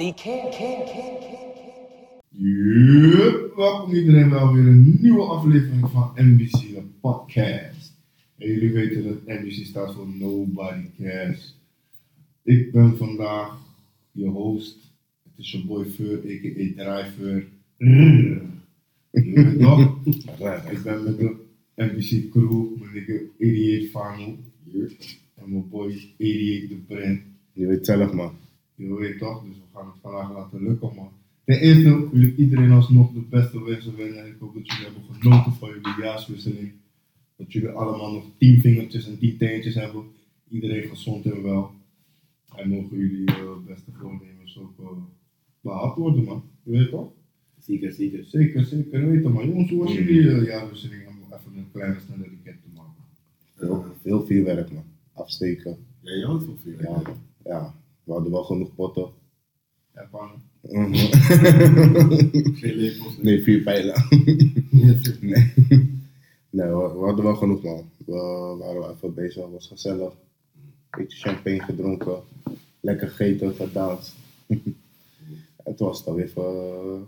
[0.00, 0.56] Nobody cares.
[3.56, 7.92] Welkom iedereen bij weer een nieuwe aflevering van NBC, de podcast.
[8.38, 11.58] En jullie weten dat NBC staat voor Nobody Cares.
[12.42, 13.58] Ik ben vandaag
[14.12, 14.78] je host.
[15.22, 16.72] Het is je boy Fur, a.k.a.
[16.76, 17.46] Driver.
[17.76, 18.40] Je?
[20.70, 21.36] Ik ben met de
[21.74, 24.36] NBC crew, mijn nigga 88 Fano.
[25.34, 27.20] En mijn boy 88 de Brand.
[27.52, 28.32] Je weet zelf, man.
[28.80, 31.12] Je weet toch, dus we gaan het vandaag laten lukken, man.
[31.44, 34.26] Ten eerste wil ik iedereen alsnog de beste wensen wensen.
[34.26, 36.72] Ik hoop dat jullie hebben genoten van jullie jaarswisseling.
[37.36, 40.04] Dat jullie allemaal nog tien vingertjes en tien teentjes hebben.
[40.48, 41.70] Iedereen gezond en wel.
[42.56, 44.86] En mogen jullie eh, beste voornemens ook uh,
[45.60, 46.42] behaald worden, man.
[46.62, 47.12] Je weet toch?
[47.58, 48.24] Zeker, zeker.
[48.24, 49.48] Zeker, zeker weten, man.
[49.48, 51.06] Jongens, hoe was jullie uh, jaarwisseling?
[51.08, 53.04] Om even een kleine snelle recap te maken.
[53.56, 54.84] Veel, veel vuurwerk, man.
[55.12, 55.76] Afsteken.
[56.00, 56.82] Ja, je houdt van vuur.
[56.82, 57.02] Ja,
[57.44, 57.79] ja.
[58.10, 59.10] We hadden wel genoeg potten.
[59.94, 60.08] Ja.
[60.62, 60.94] Mhm.
[62.60, 63.16] Geen lepels.
[63.18, 64.06] nee, vier pijlen.
[65.20, 65.52] nee.
[66.50, 67.90] nee, we, we hadden wel genoeg, man.
[68.06, 68.12] We
[68.58, 70.12] waren wel even bezig, het was gezellig.
[70.90, 72.22] Beetje champagne gedronken.
[72.80, 74.14] Lekker gegeten, gedanst.
[75.64, 77.06] en toen was het alweer voor,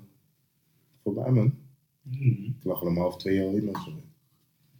[1.03, 1.55] voorbij, man.
[2.03, 2.55] Hmm.
[2.56, 3.92] Het lag om half twee al in of zo.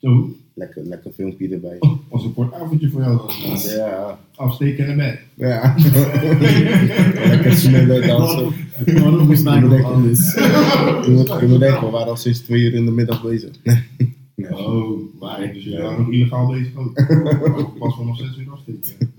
[0.03, 1.77] Zo, Lekker, lekker filmpje erbij.
[1.78, 3.58] oh, was een kort avondje voor jou dan.
[3.77, 5.19] Ja, Afsteken en bed.
[5.34, 5.75] ja.
[7.28, 8.53] lekker smullen, dansen.
[8.86, 9.28] Waarom
[9.69, 10.34] nog alles?
[10.34, 13.50] Je moet, je moet denken, we waren al sinds twee uur in de middag bezig.
[14.50, 16.98] Oh, maar dus jullie waren nog illegaal bezig ook.
[16.98, 19.12] Oh, Pas van nog zes uur afsteken.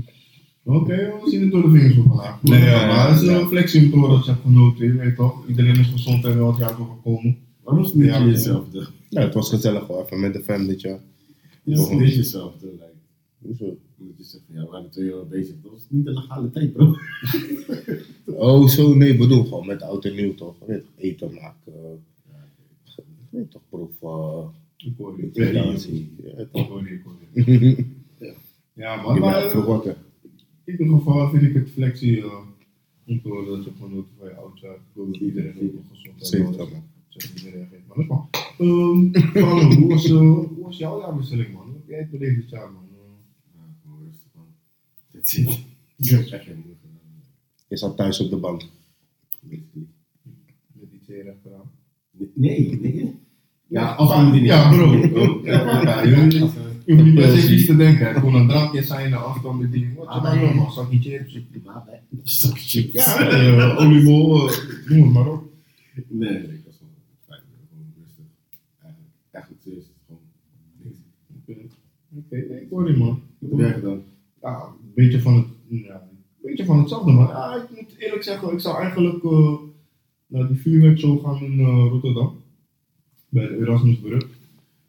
[0.64, 2.42] Oké, we zien het door de vingers op vandaag.
[2.42, 5.46] Nee, ja, maar het is een flexie dat je hebt genoten, je weet toch?
[5.48, 7.36] Iedereen is gezond en wel het jaar doorgekomen.
[7.64, 8.86] Waarom is het niet Ja, jezelfde?
[9.10, 11.00] Ja, het was gezellig hoor, even met de fam dit jaar.
[11.64, 12.66] Het is niet jezelfde.
[12.66, 12.92] Like,
[13.38, 13.76] Hoezo?
[13.96, 15.54] moet je zeggen, ja, we waren twee jaar bezig.
[15.62, 16.94] Dat was niet de legale tijd, bro.
[18.24, 20.54] Oh, zo, nee, bedoel gewoon met oud en nieuw toch?
[20.66, 22.02] Weet, eten maken.
[23.30, 24.50] Weet je toch, proeven.
[24.76, 25.30] Ik hoor je.
[25.32, 25.62] Ja,
[26.36, 27.84] Ik hoor je, ik hoor je.
[28.72, 29.14] Ja, man.
[29.14, 29.96] Je Maar wakker.
[30.64, 32.38] in ieder geval vind ik het flexie uh,
[33.06, 34.74] om te horen dat je genoten van je oudjaar.
[34.74, 36.82] Ik wil dat iedereen ook nog gezond en Zeker, man.
[37.10, 38.66] Zeg niet reageert, maar dat is.
[38.66, 41.62] Ehm, Paolo, hoe was, eh, hoe was jouw jaarwisseling, man?
[41.62, 42.82] Hoe heb jij het beleefd dit jaar, man?
[43.54, 44.44] Ja, gewoon rustig, man.
[45.10, 45.60] Dit zit.
[45.96, 47.22] Ik heb echt geen moeite gedaan.
[47.68, 48.62] Je zat thuis op de bank.
[49.40, 51.70] Met die twee rechteraan.
[52.34, 53.14] Nee, nee.
[53.66, 54.92] Ja, we die niet ja, bro.
[56.04, 56.52] Je hoeft niet-
[56.86, 58.14] je niet per se iets te denken.
[58.14, 59.88] Gewoon een drankje zijn, een afstand met die.
[59.96, 60.44] Wat je Ah, nou nee.
[60.46, 60.72] nog, man?
[60.72, 61.32] Zakje chips.
[62.54, 62.92] Chips.
[62.92, 64.56] Ja, eh, oliebol, eh,
[64.88, 65.42] noem het maar op.
[66.08, 66.92] Nee, nee, ik was gewoon
[67.26, 67.40] fijn.
[67.70, 68.24] Gewoon rustig.
[68.82, 70.20] Eigenlijk, eigenlijk serieus, gewoon
[70.82, 70.96] niks.
[71.36, 71.68] Oké, Oké,
[72.08, 73.22] nee, ik hoor je, man.
[73.38, 74.02] Wat heb jij gedaan?
[74.40, 77.26] Ja, een beetje van het, ja, een beetje van hetzelfde, man.
[77.26, 79.54] Ja, ik moet eerlijk zeggen, ik zou eigenlijk eh,
[80.26, 82.42] naar die vuurwerkshow gaan in eh, Rotterdam.
[83.28, 84.28] Bij de Erasmusbrug.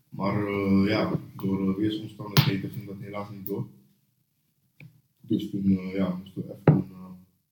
[0.10, 3.66] Maar eh, ja, door uh, weersomstandigheden ging dat helaas niet door.
[5.22, 6.90] Dus toen ja, moesten we even een,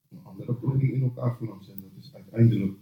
[0.09, 1.73] een andere planning in elkaar flansen.
[1.73, 2.73] En dat is uiteindelijk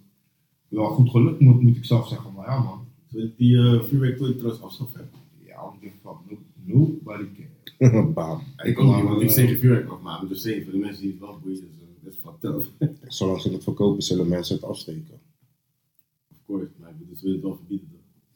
[0.68, 2.34] wel goed gelukt, moet, moet ik zelf zeggen.
[2.34, 2.86] Maar ja, man.
[3.10, 5.10] Wil die uh, vuurwerk toen trouwens afschaffen?
[5.46, 6.18] Ja, ik denk van,
[6.68, 8.14] nobody cares.
[8.14, 8.42] Bam.
[8.64, 10.28] Ik ook niet, want ik zeg geen vuurwerk afmaken.
[10.28, 11.70] Dus zeker voor de mensen die het wel boeien, uh,
[12.04, 12.92] dat is fucked up.
[13.18, 15.20] Zolang ze het verkopen, zullen mensen het afsteken.
[16.32, 17.88] Of course, maar ik bedoel, ze willen het wel verbieden.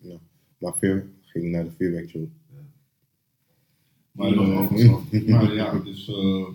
[0.01, 0.19] toch?
[0.57, 2.25] Maar veel ging naar de vuurwerkshow.
[4.11, 4.71] Maar, Die was
[5.11, 6.47] eh, maar ja, dus, eh,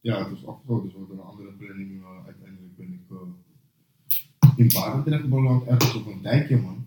[0.00, 0.84] ja, het was afgesloten.
[0.84, 2.02] Dus we hadden een andere planning.
[2.02, 6.84] eh, uiteindelijk ben ik eh, in Barendrecht beland, ergens op een dijkje, man.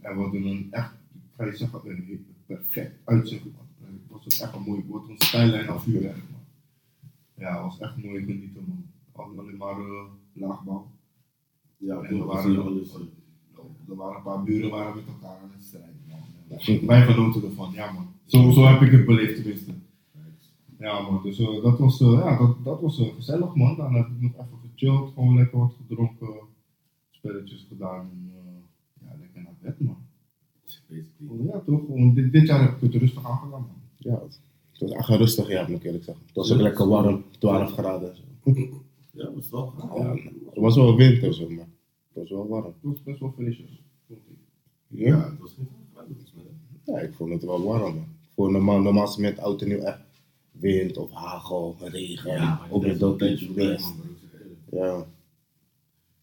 [0.00, 4.46] En we hadden een echt, ik ga je zeggen, een perfect uitzicht, Het was ook
[4.46, 5.86] echt een mooi, was een stijllijn af.
[7.34, 8.84] Ja, het was echt mooi genieten, man.
[9.12, 10.90] Al- Alleen maar eh, laagbouw.
[11.76, 12.94] Ja, En dat waren alles.
[12.94, 13.00] uh,
[13.88, 15.96] Er waren een paar buren waren met elkaar aan het strijden.
[16.08, 16.86] man.
[16.86, 18.06] Wij genoten ervan, ja man.
[18.24, 19.72] Zo, zo heb ik het beleefd tenminste.
[20.78, 23.76] Ja man, dus eh, dat was, eh, ja, dat, dat was gezellig man.
[23.76, 26.28] Dan heb ik nog even gechilled, gewoon lekker wat gedronken,
[27.10, 28.32] spelletjes gedaan en
[29.00, 29.96] ja, lekker naar bed man.
[30.88, 31.46] Basically.
[31.46, 33.80] Ja toch, gewoon, dit, dit jaar heb ik het rustig aangedaan man.
[33.96, 34.40] Ja, het
[34.78, 36.24] het was echt een rustig jaar, moet ik eerlijk zeggen.
[36.26, 38.10] Het was ook lekker warm, 12 graden.
[38.10, 38.22] en zo.
[39.12, 39.74] Ja, dat is wel.
[39.94, 40.14] Ja,
[40.46, 41.68] het was wel winter, zeg maar.
[42.08, 42.64] Het was wel warm.
[42.64, 43.82] Het was best wel frisjes.
[44.06, 44.36] vond ik.
[44.86, 45.06] Ja?
[45.06, 45.68] Ja, het was geen.
[46.84, 48.06] Ja, ik vond het wel warm, man.
[48.34, 50.00] Voor normaal, normaal is het met oud en nieuw echt
[50.50, 53.94] wind of hagel, regen, Ja, is wel dat tijdje eerlijk.
[54.70, 55.06] Ja,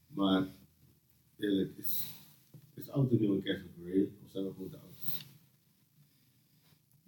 [0.07, 0.47] Maar
[1.39, 2.05] eerlijk, is,
[2.73, 3.65] is oud en nieuw een kerst
[4.35, 5.23] oud?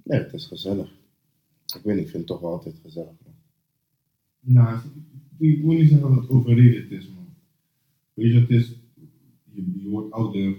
[0.03, 0.91] nee, het is gezellig.
[1.75, 3.13] Ik weet niet, ik vind het toch wel altijd gezellig.
[3.25, 3.33] Man.
[4.39, 4.79] Nou,
[5.37, 7.27] ik wil niet zeggen dat het overrated is, man.
[8.13, 8.75] Weet je, het is,
[9.51, 10.57] je, je wordt ouder,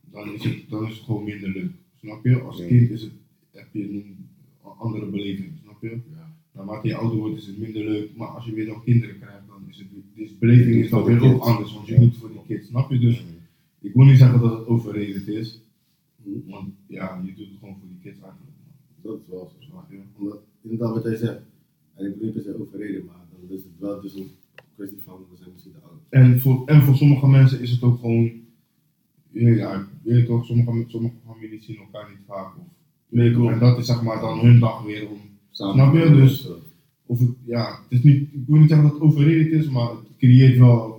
[0.00, 1.70] dan is, het, dan is het gewoon minder leuk.
[2.00, 2.40] Snap je?
[2.40, 2.66] Als Ja.
[2.66, 3.12] kind is het,
[3.52, 4.28] heb je een
[4.60, 6.00] andere beleving, snap je?
[6.10, 6.34] Ja.
[6.52, 9.46] Naarmate je ouder wordt is het minder leuk, maar als je weer dan kinderen krijgt,
[9.46, 11.44] dan is het, dus beleving is dan weer ook kids.
[11.44, 12.98] anders, want je het voor die kids, snap je?
[12.98, 13.24] Dus
[13.86, 15.60] ik wil niet zeggen dat het overrated is,
[16.46, 18.52] want ja, je doet het gewoon voor die kids eigenlijk.
[19.02, 19.84] Dat is wel zo.
[19.90, 19.98] Je?
[20.18, 21.40] Omdat, inderdaad wat hij zegt,
[21.94, 24.30] en ik niet per se overreden, maar dan is het wel dus een
[24.74, 26.00] kwestie van, we zijn misschien te oud.
[26.08, 28.32] En voor, en voor sommige mensen is het ook gewoon,
[29.30, 32.56] ja, ja je weet toch, sommige, sommige families zien elkaar niet vaak.
[32.56, 32.64] Of,
[33.08, 33.48] Nee.
[33.48, 35.18] En dat is zeg maar dan hun dag weer om,
[35.50, 35.74] Samen.
[35.74, 36.10] Snap je?
[36.10, 36.48] Dus-
[37.06, 39.90] of het, ja, het is niet, ik wil niet zeggen dat het overrated is, maar
[39.90, 40.95] het creëert wel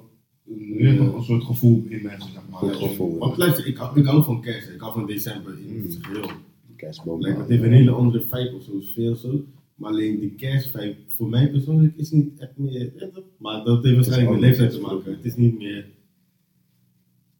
[0.98, 2.60] toch, een soort gevoel in mensen, zeg maar.
[2.60, 3.18] Goed Dat je- gevoel, ja.
[3.18, 5.82] Want luister, ik hou, ik hou van kerst, ik hou van december in Mm.
[5.84, 6.30] het geheel.
[6.76, 7.24] Kerstboom.
[7.24, 9.44] Het heeft een hele andere vibe of zo, sfeer of zo.
[9.76, 12.92] Maar alleen die kerstvibe, voor mij persoonlijk, is niet echt meer.
[13.38, 15.12] Maar dat heeft waarschijnlijk met leeftijd te maken.
[15.12, 15.86] Het is niet meer.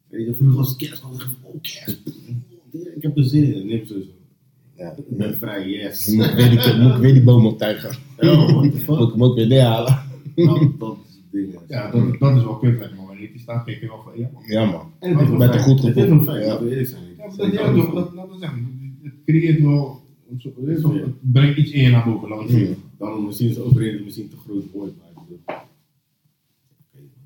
[0.08, 2.00] Weet je, vroeger was kerst, dan dacht ik van, oh kerst.
[2.96, 3.94] Ik heb er zin in, neem zo.
[4.76, 4.90] Ja.
[4.96, 6.06] Ik ben vrij, yes.
[6.08, 7.90] Moet ik weer die, moet ik weer die boom optuigen?
[8.20, 10.02] Ja, the Moet ik hem ook weer neerhalen?
[10.36, 11.58] Nou, dat is het ding.
[11.68, 12.78] Ja, dat, dat is wel kut,
[13.38, 14.42] die staat, kijk je wel van, ja man.
[14.46, 14.92] Ja man.
[14.98, 16.18] En het Met een goed Het heeft gevoel.
[16.18, 16.60] een vibe, Ja.
[16.70, 17.02] eerlijk zijn.
[17.16, 18.52] Ja, dat, ja, dat, dat, dat is echt,
[19.02, 20.02] het creëert wel,
[20.82, 21.00] toch, Ja.
[21.00, 22.76] het brengt iets in je naar boven, laat het zeggen.
[22.98, 25.56] Dan misschien is het overreden misschien te groot woord, maar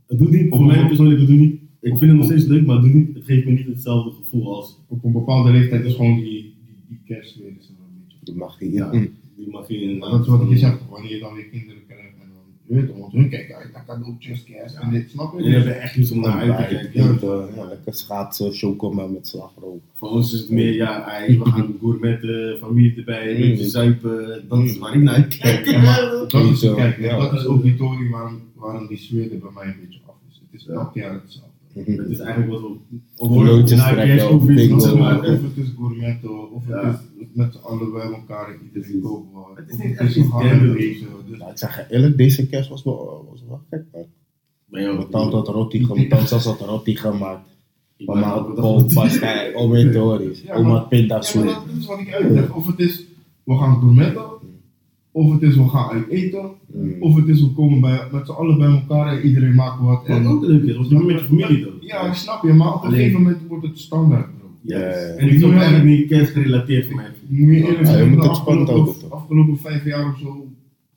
[0.07, 1.61] Het doet niet, voor mij persoonlijk, het doet niet.
[1.81, 4.11] Ik vind het nog steeds leuk, maar het, doet niet, het geeft me niet hetzelfde
[4.11, 6.55] gevoel als Op een bepaalde leeftijd is gewoon die, die,
[6.89, 8.19] die kerst weer is er een beetje.
[8.25, 8.71] Die mag hier.
[8.73, 8.91] ja,
[9.37, 11.82] die magie Maar dat is wat ik je zeg, wanneer je dan weer kinderen
[12.87, 15.39] toch, want hun kijken uit naar cadeautjes, kerst en dit, snap je?
[15.45, 17.19] En je hebt er echt iets om naar uit te kijken.
[17.57, 19.81] ja, lekker schaatsen, chocomel met slagroom.
[19.97, 24.45] Voor ons is het meer, ja, ey, we gaan gourmetten, familie erbij, een beetje zuipen.
[24.49, 25.67] Dat is waar ik naar uitkijk.
[25.67, 27.19] Ja, maar dat is, Zo, kijk, ja.
[27.19, 30.15] dat is ook die theorie waarom, waarom die sfeer er bij mij een beetje af
[30.31, 30.41] is.
[30.51, 30.73] Het is Ja.
[30.73, 31.51] elk jaar hetzelfde.
[31.75, 32.67] Het is eigenlijk wat we
[34.07, 34.81] kerst ook weer bingo.
[34.81, 37.01] zeg Maar of het is gourmetto, of het Ja.
[37.19, 39.57] is met z'n allen bij elkaar en iedereen wat.
[39.57, 41.07] Het is Of niet het echt is iets een eten.
[41.29, 44.05] Dus Nou, ik zeg je eerlijk, deze kerst was wel, was wel gek man.
[44.67, 47.49] Mijn tante had roti gemaakt, mijn tante had roti gemaakt.
[47.97, 50.43] ik Mama had pol, pasta, oma tories.
[50.43, 51.45] Ja, Oma had pindasoep.
[51.45, 52.55] Dat is wat ik uitleg.
[52.55, 53.05] Of het is,
[53.45, 54.23] we gaan gourmetten,
[55.13, 56.97] of het is, we gaan uit eten, Mm.
[57.01, 60.07] of het is, we komen bij, met z'n allen bij elkaar en iedereen maakt wat.
[60.07, 61.73] Wat En, ook leuk is, want je met je familie dan.
[61.81, 64.27] ja, ik snap je, maar op een gegeven moment wordt het standaard.
[64.61, 64.93] Ja, ja, ja.
[64.95, 67.05] En ik is ook eigenlijk niet kerst gerelateerd voor mij.
[67.29, 69.11] Moet je eerlijk Ja, je moet de het spannend afgelopen, houden, toch?
[69.21, 70.47] afgelopen vijf jaar of zo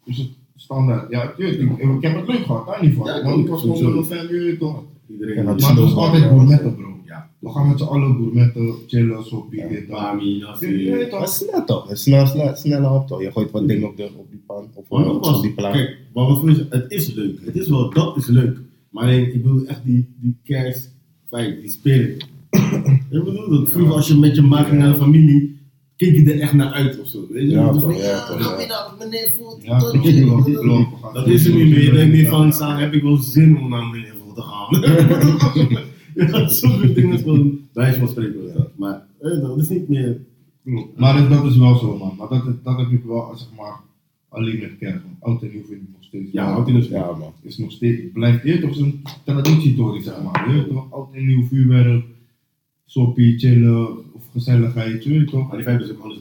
[0.05, 1.09] is het standaard.
[1.11, 3.05] Ja, tuurlijk, ik, ik heb het leuk gehad, daar niet van.
[3.05, 4.83] Ja, ik want ik was gewoon met mijn family, toch?
[5.11, 6.94] Iedereen Maar dat het is was altijd wel, gourmetten, bro.
[7.39, 9.23] We gaan met z'n allen gourmetten, chillen,
[10.37, 10.91] Je nasi.
[10.91, 11.29] weet Maar toch?
[11.29, 11.89] snel toch?
[11.93, 13.21] Snel, snel, snelle hap toch?
[13.21, 15.73] Je gooit wat dingen op, de, op die pan of Maar op die plaat.
[15.73, 17.39] kijk, maar wat voor is, het is leuk.
[17.45, 18.57] Het is wel, dat is leuk.
[18.89, 20.91] Maar alleen, ik bedoel echt die, die kerst,
[21.61, 22.27] die spirit.
[23.09, 25.59] ik bedoel dat vroeger als je met je ging naar de familie,
[25.95, 27.27] keek je er echt naar uit of zo.
[27.29, 27.49] Weet je?
[27.49, 29.63] Ja, toch, van, ja, toch, meneer Voet.
[29.63, 29.79] Ja,
[31.13, 31.83] Dat is er niet meer.
[31.83, 35.83] Je denkt niet van, heb ik wel zin om naar meneer Voet te gaan.
[36.15, 38.69] Gaat zulke dingen gewoon, bij wijze van spreken dat.
[38.77, 40.21] Maar eh, dat is niet meer.
[40.95, 42.15] Maar dat, dat is wel zo, man.
[42.17, 43.79] Maar dat, dat heb ik wel, zeg maar,
[44.29, 44.71] alleen met.
[44.79, 46.31] Want oud en nieuw vind ik nog steeds.
[46.31, 47.33] ja, wel- houdt in het Ja man.
[47.41, 50.55] is nog steeds, blijft hier toch zo'n traditietory, zeg maar.
[50.55, 52.05] Je toch, oud en nieuw vuurwerk,
[52.85, 55.47] soppie, chillen, of gezelligheid, je weet toch.
[55.47, 56.19] Maar die vibe is ook anders.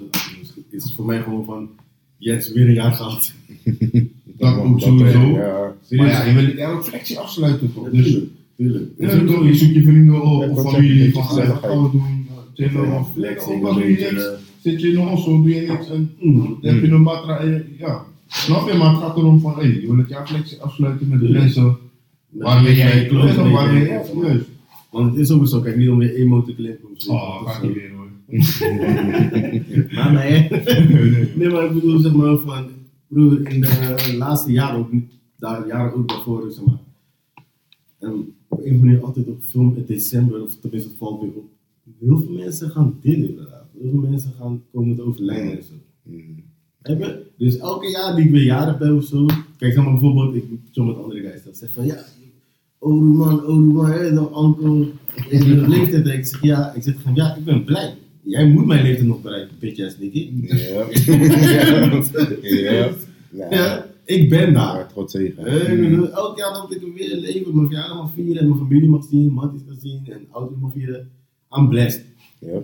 [0.54, 1.68] Het is voor mij gewoon van,
[2.18, 3.32] yes, weer een jaar gehad.
[4.38, 5.18] Dat ook sowieso.
[5.20, 5.74] Ja.
[5.90, 7.90] Maar ja, je wil elke flexie afsluiten toch.
[7.90, 8.18] Dus,
[8.56, 11.72] Tuurlijk, weet toch, je zoekt je vrienden op, Ja, of familie, van gezelligheid.
[11.72, 14.80] gaan we doen, chillen, Ja, of flexing, ook wat doe je een beetje, eh, Zit
[14.80, 16.58] je in een osso, doe je niks en Mm.
[16.60, 18.02] dan heb je een batra en je- ja.
[18.26, 21.20] Snap je, maar het gaat erom van, hé, je wil het jaar flexie afsluiten met
[21.20, 21.76] de mensen
[22.28, 24.44] waarmee jij, close ja, waarmee mee- jij, juist.
[24.90, 27.12] Want het is ook zo, kijk, niet om weer emo te zo.
[27.12, 28.02] Oh, ga niet weer hoor.
[29.94, 30.48] Maar nee.
[31.36, 32.64] nee, maar ik bedoel, zeg maar, van,
[33.08, 36.78] broer, in de laatste jaren ook, niet- daar jaren ook daarvoor, zeg maar.
[38.04, 41.48] En op een manier altijd op film in december, of tenminste het valt weer op.
[42.00, 43.66] Heel veel mensen gaan dit inderdaad.
[43.80, 45.74] Heel veel mensen gaan komen te overlijden en zo.
[46.02, 46.42] Mm.
[46.82, 47.22] Je?
[47.38, 49.26] Dus elke jaar die ik weer jaren ben of zo.
[49.56, 52.04] Kijk, zeg maar bijvoorbeeld, ik zo met andere guys dat zeg van ja,
[52.78, 54.86] oude man, oude man, hé, dan onkel.
[55.28, 56.06] Ik ben leeftijd.
[56.06, 57.94] Ik zeg ja, ik zeg van ja, ik ben blij.
[58.22, 60.30] Jij moet mijn leeftijd nog bereiken, bitch ass Nicky.
[60.42, 60.86] Ja.
[63.36, 63.50] Ja.
[63.50, 63.86] Ja.
[64.04, 64.76] Ik ben daar.
[64.78, 68.48] Ja, trots ik bedoel, Elk jaar dat ik weer leven, mijn verjaardag mag vieren en
[68.48, 71.10] mijn familie mag zien, matties kan zien en ouders mag vieren.
[71.58, 72.06] I'm blessed.
[72.38, 72.60] Ja.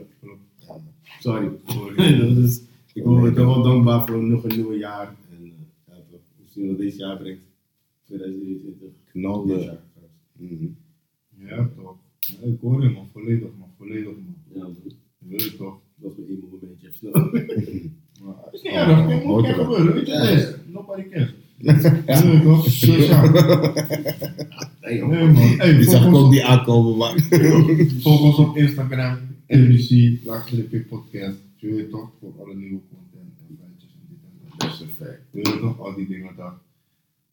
[1.21, 1.51] Sorry.
[2.19, 5.17] dat is, ik ben ik ben wel dankbaar voor nog een nieuwe jaar.
[5.31, 5.45] En
[5.89, 7.41] uh, we zien wat deze jaar brengt.
[8.05, 8.89] 2023.
[9.11, 9.59] Knalde.
[9.59, 9.81] Ja,
[10.33, 10.67] Mhm.
[11.47, 11.97] Ja, toch.
[12.21, 14.35] Ja, ik hoor je man, volledig man, volledig man.
[14.53, 14.77] Ja, man.
[15.19, 15.79] Je weet het toch.
[15.95, 17.13] Dat mijn één momentje even snel.
[18.25, 20.19] Maar het is niet erg, dit moet hoort gebeuren, weet je Ja.
[20.21, 20.55] wat het is?
[20.73, 21.33] Nobody cares.
[21.59, 23.31] Weet het toch, sociaal.
[24.81, 27.19] Nee, Nee man, hey, Die zag ook niet aankomen, man.
[28.03, 31.37] volg ons op Instagram, NBC, laagstreepje podcast.
[31.57, 34.61] Je weet toch, voor alle nieuwe content en feitjes en dit en dat.
[34.61, 35.21] Dat is een fact.
[35.31, 36.55] Je weet toch, al die dingen daar.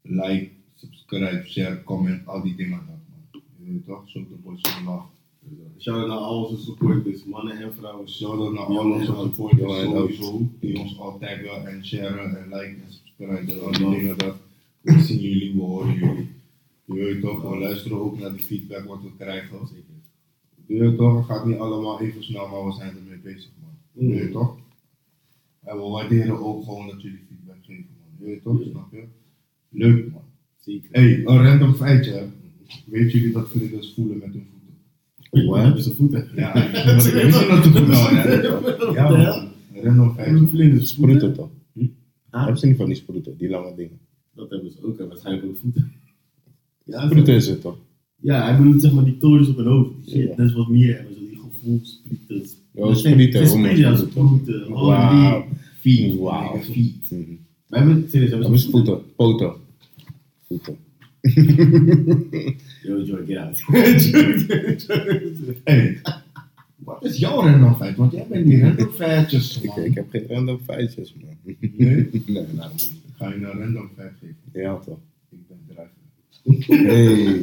[0.01, 3.41] Like, subscribe, share, comment, al die dingen daar man.
[3.65, 5.05] Je weet toch, zo de boys van love.
[5.79, 8.09] Shout-out naar al onze supporters, mannen en vrouwen.
[8.09, 12.83] Shout-out naar Ja, al onze supporters sowieso, die ons al taggen en sharen en liken
[12.83, 13.63] en subscriben.
[13.63, 14.35] Al die dingen dat
[14.81, 16.27] we zien jullie, we horen jullie.
[16.85, 19.59] Je weet toch, we luisteren ook naar de feedback wat we krijgen.
[20.65, 24.07] Je weet toch, het gaat niet allemaal even snel, maar we zijn ermee bezig man.
[24.07, 24.57] Je weet toch?
[25.63, 28.09] En we waarderen ook gewoon dat jullie feedback geven man.
[28.19, 29.03] Je weet toch, snap je?
[29.69, 30.21] Leuk man.
[30.59, 30.89] Zeker.
[30.91, 32.27] Hey, een random feitje.
[32.85, 34.56] Weet jullie dat vlinders voelen met hun voeten?
[35.31, 36.27] Wat hebben ze voeten?
[36.35, 38.93] Ja, ik weet niet dat te voeten.
[38.93, 39.47] Ja, man.
[39.73, 40.47] Een random feitje.
[40.47, 41.49] Vlinders Sproeten toch?
[42.29, 43.99] Ah, Hebben ze niet van die sproeten, die lange dingen?
[44.35, 45.91] dat hebben ze ook en waarschijnlijk ook voeten.
[46.83, 47.77] Ja, Sproeten is het toch?
[48.21, 49.89] ja, hij bedoelt zeg maar die torens op hun hoofd.
[50.09, 52.55] Shit, dat is wat meer hebben, zo die gevoelsprieters.
[52.73, 54.67] Ja, sprieten, Het homo- is ja, sproeten.
[54.73, 55.45] Oh, Wauw.
[55.79, 56.17] Feet.
[56.17, 56.57] Wauw.
[56.61, 57.11] Feet.
[57.11, 57.21] Mhm.
[57.67, 59.01] Wij hebben, serieus, hebben Hebben ze ze voeten?
[59.15, 59.53] Poten.
[60.47, 60.77] Voeten.
[62.87, 63.61] Joy, get out.
[65.63, 66.01] Hey,
[66.75, 67.95] wat is jouw random feit?
[67.95, 69.83] Want jij bent die random feitjes, Ik, man.
[69.83, 71.55] ik heb geen random feitjes, man.
[71.59, 72.09] Nee?
[72.27, 72.93] Nee, nou niet.
[73.07, 74.35] Ik ga je een random feit geven.
[74.53, 74.97] Ja, toch?
[75.29, 75.89] Ik ben driver.
[76.87, 77.39] Hey.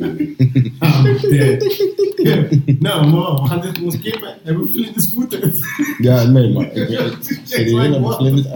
[2.23, 2.81] Dead.
[2.81, 4.35] nou, man, we gaan dit ons kippen.
[4.43, 5.53] Hebben we vlinders voeten?
[5.99, 6.89] Ja, nee, maar ik
[7.71, 8.47] ben what vlinders?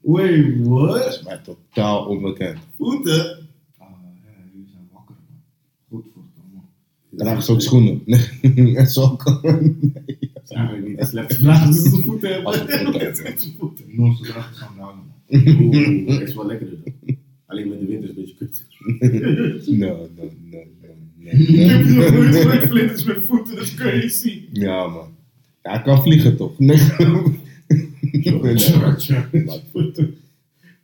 [0.00, 1.06] Wait, Dat what?
[1.06, 2.58] is mij totaal onbekend.
[2.78, 3.20] Voeten?
[3.78, 3.86] Ah,
[4.24, 5.40] ja, jullie zijn wakker, man.
[5.88, 6.32] Goed voor het
[7.16, 7.26] man.
[7.26, 8.02] Dragen ze ook schoenen?
[8.04, 9.38] Nee, en sokken?
[9.42, 10.18] Nee.
[10.34, 11.66] Dat is eigenlijk niet de slechte vraag.
[11.66, 12.46] Dus ze voeten hebben.
[12.46, 13.32] Als ze voeten hebben.
[13.32, 13.84] Als ze voeten.
[13.88, 15.12] Noorse dragen gaan man.
[15.28, 17.16] Oeh, dat is wel lekkerder dan.
[17.46, 18.66] Alleen met de winter is een beetje kut.
[19.78, 20.58] No, no, no,
[21.16, 24.42] no, Ik heb nog nooit vlinders met voeten, dat is crazy.
[24.52, 25.08] Ja, man.
[25.62, 26.58] Ja, hij kan vliegen toch?
[26.58, 26.78] Nee.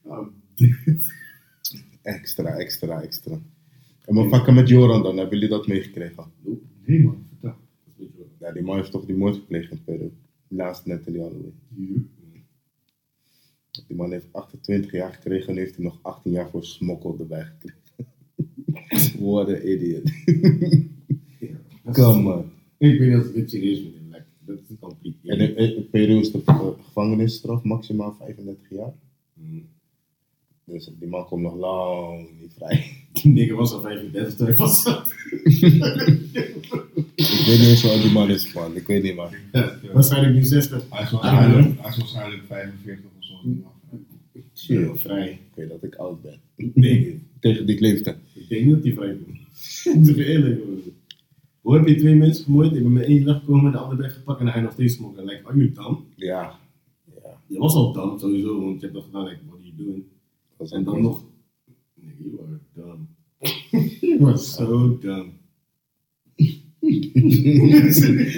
[0.02, 1.12] Oh, dit.
[2.02, 3.38] Extra, extra, extra.
[4.10, 6.24] Mijn vakken met Joran dan, hebben jullie dat meegekregen?
[6.84, 7.24] Nee, man.
[7.28, 7.54] Vertel.
[8.40, 10.10] Ja, die man heeft toch die moord gepleegd in Peru.
[10.48, 11.52] Laatst Natalie Holloway.
[13.86, 17.44] Die man heeft 28 jaar gekregen en heeft hij nog 18 jaar voor smokkel erbij
[17.44, 17.78] gekregen.
[19.26, 20.12] What an idiot.
[21.92, 22.44] Come on.
[22.78, 23.92] Ik weet niet of ik dit serieus moet.
[24.10, 25.14] Like, dat is compleet.
[25.24, 28.92] En in, in Peru is de eh, gevangenisstraf maximaal 35 jaar.
[29.34, 29.68] Mm.
[30.72, 32.84] Dus die man komt nog lang niet vrij.
[33.12, 35.12] Die nigger was al 35 toen hij vast zat.
[37.14, 38.76] Ik weet niet eens hoe oud die man is, man.
[38.76, 39.28] Ik weet niet, man.
[39.92, 40.82] Waarschijnlijk nu 60.
[40.90, 43.34] Hij is waarschijnlijk, hij is waarschijnlijk 45 of zo.
[43.44, 43.72] man.
[44.54, 45.00] Shit.
[45.00, 45.30] Vrij.
[45.30, 46.38] Ik weet dat ik oud ben.
[46.74, 48.16] Nee, Tegen die leeftijd.
[48.34, 49.38] ik denk niet dat hij vrij komt.
[49.98, 50.58] Ik zeg je eerlijk.
[50.64, 50.76] hoor.
[51.60, 52.72] Hoe heb je twee mensen gemoord?
[52.72, 55.24] Ik ben met één weggekomen, de ander ben gepakt en hij nog steeds smoken.
[55.24, 56.00] Like, are you dumb?
[56.16, 56.58] Ja.
[57.22, 57.30] Ja.
[57.46, 60.02] Je was al dumb sowieso, want je hebt toch gedaan, like, what are you doing?
[60.60, 61.24] Dat En dan nog.
[61.94, 63.08] Nee, you are dumb.
[64.00, 65.32] you are so dumb.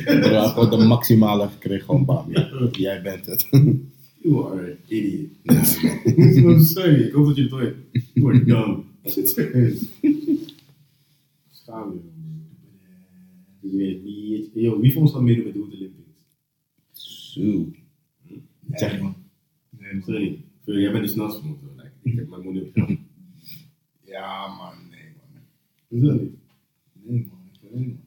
[0.06, 2.30] Ja, gewoon de maximale gekregen, gewoon bam.
[2.30, 3.48] Ja, jij bent het.
[4.22, 5.30] You are an idiot.
[6.36, 7.76] I'm sorry, ik hoop dat je het hoort.
[8.14, 8.84] You are dumb.
[11.50, 12.00] Schaam je.
[14.52, 14.62] man.
[14.62, 16.24] Yo, wie van ons gaat meedoen met de Hoed Olympics?
[16.92, 17.72] Zo.
[18.72, 19.14] Zeg man.
[19.78, 20.02] Nee, man.
[20.02, 21.50] Sorry, jij bent de snelste van.
[21.62, 21.71] Like,
[22.02, 22.88] ik heb mijn moeder op
[24.04, 24.72] Ja, man.
[24.90, 25.42] Nee, man.
[25.88, 26.32] Hoezo niet?
[27.04, 27.38] Nee, man.
[27.52, 28.00] Ik weet niet, man.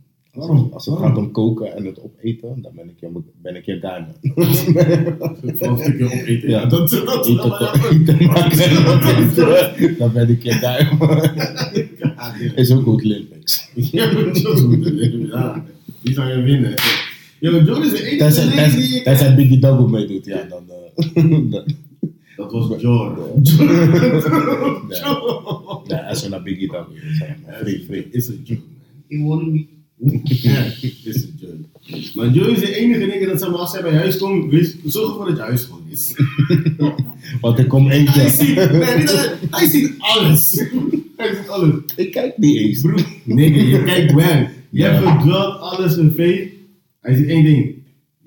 [0.49, 3.09] Als het, als het gaat om koken en het opeten, dan ben ik je,
[3.41, 4.15] ben ik je guy, man.
[5.57, 6.49] Vooral een stukje opeten.
[6.49, 6.65] Ja.
[6.75, 8.27] dat, dat, dat, Eten, eten
[9.47, 12.55] maken dan ben ik je guy, man.
[12.55, 13.69] Is ook goed Olympics.
[13.75, 14.91] Ja, dat is goed.
[15.31, 15.65] Ja,
[16.01, 16.73] die zou je winnen.
[17.39, 20.63] Yo, John is de enige die tenzij ik- Biggie Doggo meedoet, ja, dan...
[22.35, 23.11] dan- Dat was John.
[24.87, 24.99] Nee.
[25.87, 26.69] Nee, als we naar Biggie
[27.17, 27.53] zijn, man.
[27.61, 28.07] Free, free.
[28.11, 29.01] Is een joke, man.
[29.07, 29.67] Ik word niet.
[30.41, 30.63] Ja,
[31.03, 32.13] is een joke.
[32.15, 35.09] Maar Joe is de enige nigger dat maar, als hij bij huis komt, wees- zorg
[35.09, 36.13] ervoor dat je huis gewoon is.
[37.41, 38.73] Want ik kom één Hij ziet, keer.
[38.77, 40.63] nee, niet dat- hij ziet alles.
[41.17, 41.73] Hij ziet alles.
[41.95, 42.81] Ik kijk niet eens.
[42.81, 44.49] Broer, nigger, je kijkt wang.
[44.69, 44.91] Je Ja.
[44.91, 46.51] hebt alles een fake.
[47.01, 47.74] Hij ziet één ding.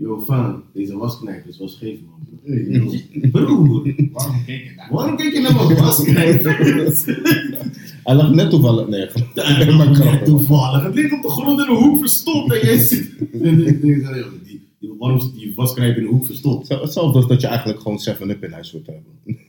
[0.00, 2.16] Yo, fan, deze wasknecht is wel scheef, man.
[3.32, 4.88] Broer, Waarom kijk je daar?
[4.90, 6.44] waarom kijk je naar mijn wasknecht?
[8.04, 8.88] Hij lag net toevallig.
[8.88, 10.82] Nee, Ja, maar net toevallig.
[10.82, 12.88] Het ligt op de grond in een hoek verstopt en jij
[14.44, 14.66] die-
[14.98, 16.68] Waarom zit die waskrijp in een hoek verstopt?
[16.68, 19.04] Hetzelfde als dat je eigenlijk gewoon 7-up in huis moet hebben.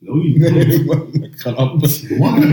[0.00, 1.86] Nee, maar ik ga op.
[2.18, 2.44] Waarom?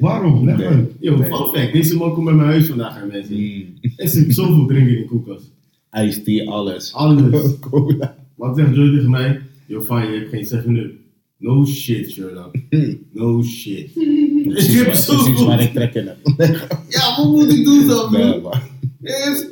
[0.00, 0.44] Waarom?
[0.44, 0.84] Nee.
[1.00, 1.72] Yo, fun fact.
[1.72, 3.36] Deze man komt bij mijn huis vandaag en mensen.
[3.36, 3.64] Mm.
[3.96, 5.52] Er zit zoveel drinken in de koelkast.
[5.90, 6.92] Ijs, die, alles.
[6.92, 7.58] Alles.
[7.70, 8.16] Cola.
[8.34, 9.40] Wat zegt Joy tegen mij?
[9.68, 10.92] Fine, je hebt geen 7-up.
[11.38, 12.54] No shit, Sherlock.
[13.12, 13.96] No shit.
[13.96, 16.16] Ik heb zo precies waar ik trek in heb.
[16.88, 18.50] Ja, wat moet ik doen dan, bro?
[18.98, 19.12] Nee.
[19.12, 19.46] Er is,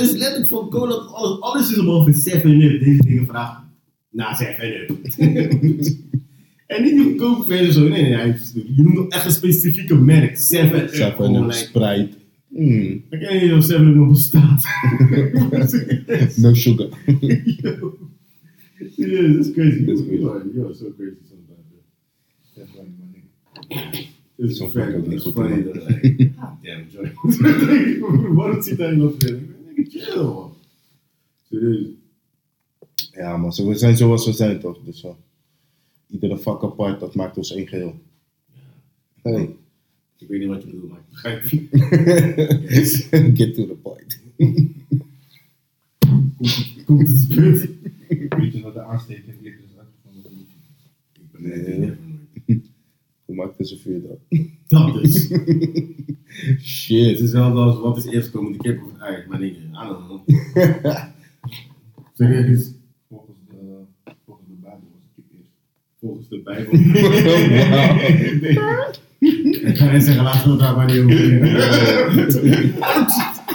[0.00, 1.40] is letterlijk van cola alles.
[1.40, 2.84] Alles is behalve 7-up.
[2.84, 3.64] Deze dingen vragen
[4.10, 4.90] na 7-up.
[6.66, 7.88] en niet die goedkope versie zo.
[7.88, 10.30] Nee, nee, je noemt nog echt een specifieke merk.
[10.30, 10.88] 7-up.
[10.94, 12.16] 7 Gewoon, up, like, Sprite.
[12.56, 13.04] Mm.
[13.10, 14.62] Ik weet niet of 7-up nog bestaat.
[16.36, 16.88] No sugar.
[18.96, 19.78] Serieus, dat is crazy.
[19.90, 20.22] Is crazy.
[20.54, 21.66] Yo, so crazy sometimes.
[22.54, 22.62] yo.
[22.76, 23.14] Man,
[23.68, 25.50] ik- Dit is ook dat niet is goed, funny.
[25.50, 25.62] man.
[25.64, 28.34] dat, like, God damn, Joy.
[28.34, 29.34] Waarom zit hij nog weer?
[29.74, 30.52] Ik denk, chill, man.
[31.48, 31.86] Serieus.
[33.12, 34.78] Ja, maar zo, we zijn zoals we zijn toch?
[34.84, 35.10] Dus uh,
[36.10, 38.00] iedere vak apart, dat maakt ons één geheel.
[39.22, 39.54] Hey.
[40.18, 41.66] Ik weet niet wat je bedoelt, maar ik begrijp je.
[43.36, 44.20] Get to the point.
[46.84, 47.68] Komt het punt?
[48.38, 48.80] Weet je wat de
[49.42, 50.46] licht is uitgevonden?
[51.12, 51.42] Ik ben
[51.80, 51.96] net
[53.24, 54.18] Hoe maakt deze vuur dat?
[54.68, 55.28] Dat is.
[55.28, 57.10] Het Shit.
[57.12, 59.24] is hetzelfde als wat is eerst komen, de kip of het ei.
[59.28, 60.28] Maar nee, I don't know.
[62.14, 62.72] Serieus.
[63.08, 63.84] Volgens de,
[64.24, 65.50] volgens de Bijbel was het kip eerst.
[65.98, 66.72] Volgens de Bijbel.
[69.68, 71.52] Ik ga net zeggen, laten we het daar maar niet over beginnen.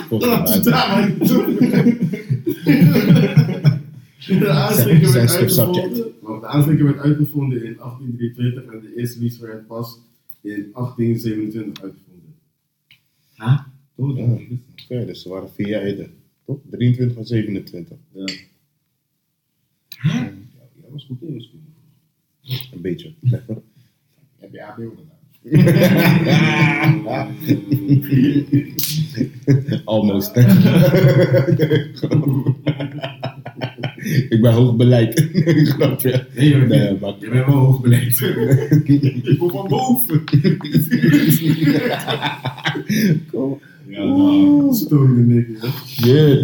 [0.10, 1.98] Laten we daar maar niet over beginnen.
[4.40, 6.14] De aansteker werd uitgevonden.
[6.22, 10.00] want De aansteker werd uitgevonden in 1823 en de eerste lease werd pas
[10.42, 12.36] in 1827 uitgevonden.
[13.36, 13.72] Ha?
[13.96, 14.18] Toch?
[14.18, 14.24] Ja.
[14.84, 16.10] Oké, dus ze waren vier jaar eerder.
[16.46, 16.58] Toch?
[16.70, 17.98] 23 en 27.
[18.12, 18.24] Ja.
[20.04, 20.32] Ja,
[20.82, 21.46] jij was goed in.
[22.72, 23.14] Een beetje.
[24.38, 25.19] Heb je HBO gedaan?
[29.86, 30.36] Almost.
[34.30, 35.30] ik ben hoogbeleid.
[35.64, 36.26] Grapje.
[36.36, 38.20] Nee, joh, Nee, je maar- bent wel hoog beleid.
[39.24, 40.22] ik kom van boven.
[43.88, 44.74] Ja, nou.
[44.74, 45.48] Story nek.
[45.96, 46.38] ja.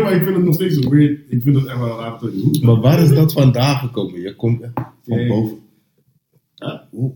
[0.00, 1.18] Maar ik vind het nog steeds weird.
[1.28, 2.56] Ik vind het echt wel raar te doen.
[2.62, 4.20] Maar waar is dat vandaan gekomen?
[4.20, 4.60] Je komt
[5.06, 5.56] van boven.
[6.58, 6.78] Huh?
[6.90, 7.12] Hoe-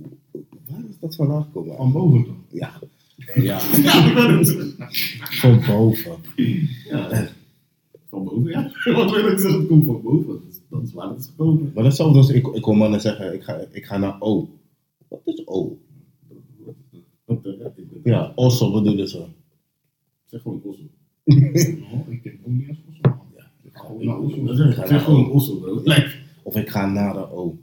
[0.69, 1.77] Waar is dat vandaan gekomen?
[1.77, 2.35] Van boven toch?
[2.51, 2.71] Ja.
[3.35, 3.59] Ja,
[5.41, 6.17] van boven.
[6.89, 7.29] Ja.
[8.09, 8.71] Van boven, ja.
[8.93, 9.59] Wat wil ik zeggen?
[9.61, 10.41] Het komt van boven.
[10.69, 11.63] Dat is, waar het is gekomen.
[11.63, 14.17] Maar dat is hetzelfde als ik, ik hoor mannen zeggen, ik ga, ik ga naar
[14.21, 14.49] O.
[15.09, 15.79] Wat is O?
[18.05, 19.25] Ja, Osso bedoelen ze.
[20.27, 20.83] Zeg gewoon Osso.
[21.93, 23.01] Oh, ik ken ook niet eens Osso.
[23.03, 23.27] man.
[23.37, 23.51] Ja.
[23.63, 24.55] Ik ga gewoon naar Osso.
[24.87, 25.83] Zeg, gewoon Osso, bro.
[26.43, 27.57] Of ik ga naar de O.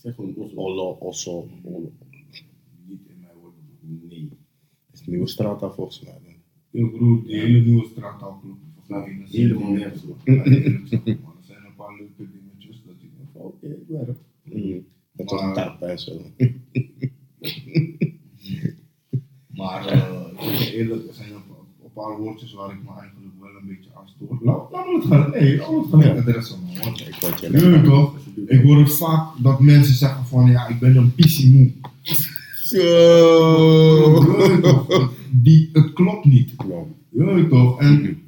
[0.00, 0.56] zeg gewoon Osso.
[0.56, 1.48] Ollo, Osso.
[2.86, 3.60] Niet in mijn woorden.
[4.08, 4.28] Nee.
[4.28, 6.18] Dat is een nieuwe straat daar volgens mij.
[6.70, 8.58] Yo broer, die hele nieuwe straattaal klopt.
[8.74, 10.02] Volgens mij in de Helemaal nergens.
[10.24, 14.20] Er zijn een paar leuke dingetjes dat je denkt van, oké, het werkt.
[14.42, 14.84] Mm.
[15.12, 16.20] Dat was een tarp en zo.
[19.54, 19.92] Maar
[20.32, 23.34] ik zeg je eerlijk, er zijn een paar, een paar woordjes waar ik me eigenlijk
[23.40, 24.38] wel een beetje aan stoor.
[24.42, 26.20] Laat, laat me het gaan, hey, laat me het gaan Ja.
[26.22, 26.78] de rest van me.
[26.84, 30.68] Want Ik word je weet toch, ik hoor het vaak dat mensen zeggen van ja,
[30.68, 31.70] ik ben een pissie moe.
[34.62, 36.50] Toch, Die, het klopt niet.
[37.08, 38.18] Je weet toch, en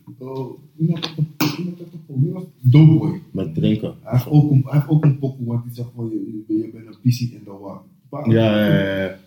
[0.88, 2.50] was het?
[2.60, 3.20] Doughboy.
[3.30, 3.94] Met drinken.
[4.02, 6.70] Hij heeft ook een, hij heeft ook een pokoe waar hij zegt van je, je,
[6.72, 7.82] bent een pissie in de war.
[8.24, 9.18] Ja, ja, ja, ja.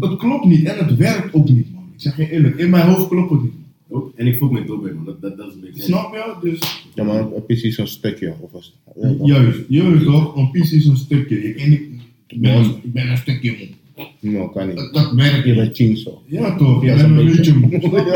[0.00, 1.88] Het klopt niet en het werkt ook niet man.
[1.92, 3.52] Ik zeg je eerlijk, in mijn hoofd klopt het niet.
[3.92, 5.04] Oh, En ik voel me dope, man.
[5.04, 5.82] Dat, dat, dat is een beetje.
[5.82, 6.48] Snap je?
[6.50, 8.34] Dus Ja, maar een precies zo'n stukje.
[8.40, 11.46] Of was ja, juist, je weet toch, een pissie is een stukje.
[11.48, 11.80] Je kan niet,
[12.26, 14.06] ik, ben een, ik ben een stukje moe.
[14.20, 14.76] No, kan niet.
[14.76, 15.54] Dat, dat werkt Je niet.
[15.56, 16.22] bent chinzo.
[16.26, 17.78] Ja toch, je Ja, bent zo'n een beetje moe.
[17.80, 18.06] snap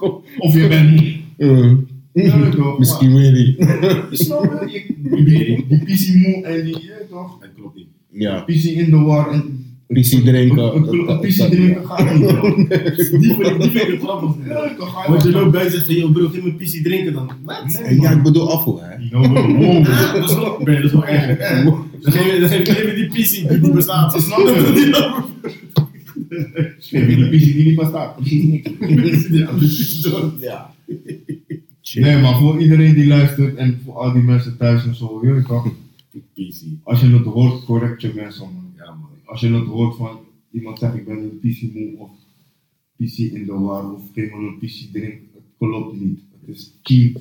[0.00, 0.38] je?
[0.38, 1.14] Of je bent moe.
[1.38, 1.72] Uh,
[2.12, 2.74] Ja.
[2.78, 3.56] Misschien really.
[4.10, 4.84] Je snapt je?
[5.16, 7.38] Je- Die, die pissie moe en die, je weet toch.
[7.40, 7.86] Dat klopt niet.
[8.10, 8.40] Ja.
[8.40, 9.63] Pissie in de war en...
[9.86, 11.18] Pissie drinken.
[11.20, 12.26] Pissie drinken gaat niet.
[12.26, 12.54] bro.
[12.56, 14.30] Die vind ik, die vind ik grappig.
[14.48, 17.12] Ja, Want je wel- loopt bij en zegt van, yo bro, geef me pissie drinken
[17.12, 17.30] dan.
[17.42, 17.80] Wat?
[17.82, 18.96] Nee, Ja, ik bedoel afvoer, hè?
[19.10, 19.20] No,
[19.54, 19.84] wow.
[20.14, 21.38] Dat is ben je, dat is erger.
[22.02, 24.22] Dan geef je, die pissie die niet bestaat.
[24.22, 25.22] Snap je?
[26.78, 28.18] Geef je die pissie die niet bestaat.
[29.30, 30.32] Ja, precies zo.
[30.40, 30.72] Ja.
[31.94, 35.42] Nee, maar voor iedereen die luistert en voor al die mensen thuis en zo, je
[36.34, 36.78] Pissie.
[36.82, 38.46] als je het hoort, correct je mensen.
[39.34, 40.18] Als je het hoort van
[40.52, 42.10] iemand zegt ik ben een PC moe of
[42.96, 46.20] PC in de war of geef me een PC drink, het klopt niet.
[46.40, 47.14] Het is cheap.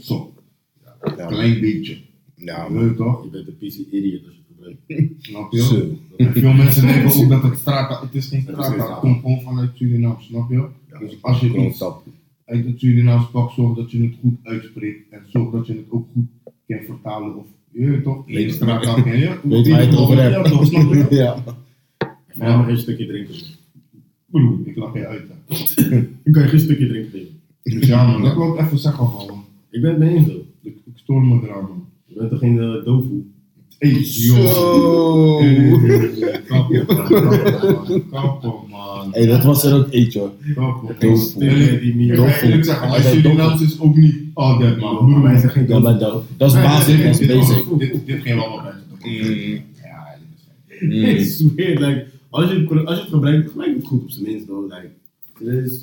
[1.00, 1.98] Een Ja, klein beetje.
[2.36, 3.24] ja je toch?
[3.24, 5.24] Je bent een PC idiot als je het gebruikt.
[5.26, 5.62] Snap je?
[5.62, 5.98] Zo.
[6.40, 8.84] Veel mensen denken ook dat het straat, het is geen Het is straat, geen het
[8.86, 9.00] straat.
[9.00, 10.68] komt gewoon vanuit Suriname, snap je?
[10.90, 11.00] Ja.
[11.00, 11.84] Dus als je iets
[12.46, 15.86] uit het Surinaams pak, zorg dat je het goed uitspreekt en zorg dat je het
[15.90, 16.26] ook goed
[16.68, 19.40] kan vertalen of, je toch, in de Weet- ken je.
[19.44, 20.48] Weet waar je het over Ja, hebt.
[20.50, 21.06] toch, snap je?
[21.16, 21.44] Ja.
[22.38, 23.36] Ga maar geen stukje drinken.
[24.32, 25.22] Broer, ik lach je uit.
[26.24, 27.20] Ik kan je geen stukje drinken.
[27.64, 29.46] Dus ja man, dat wil ik even zeggen van man.
[29.70, 30.42] Ik ben het mee eens hoor.
[30.62, 31.86] Ik, ik stoor me eraan man.
[32.06, 33.32] Je bent toch geen uh, dofu?
[33.78, 35.42] Hey, joh.
[38.12, 39.10] Kappen, man.
[39.12, 40.32] Hey, dat was er ook eentje hoor.
[40.56, 41.18] Kappen.
[43.02, 45.12] Surinaams is ook niet altijd man.
[45.12, 45.98] Maar wij zeggen geen dofu.
[46.00, 47.66] dat, dat is basic, dat is Dit- basic.
[48.06, 49.36] Dit, ging wel wat beter.
[49.36, 49.62] Mm.
[49.84, 50.16] Ja,
[50.80, 51.50] dit is Mm.
[51.50, 54.26] Is weird, like, als, je, het- als je het gebruikt, gebruik het goed op zijn
[54.26, 54.48] minst.
[54.48, 54.74] Though.
[54.74, 54.92] Like,
[55.66, 55.80] is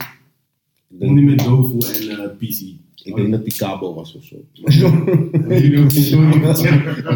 [0.88, 2.60] niet meer dofu en eh, PC.
[3.04, 4.36] ik denk dat die kabel was of zo.
[4.52, 7.06] Jullie ook gezien Verveer?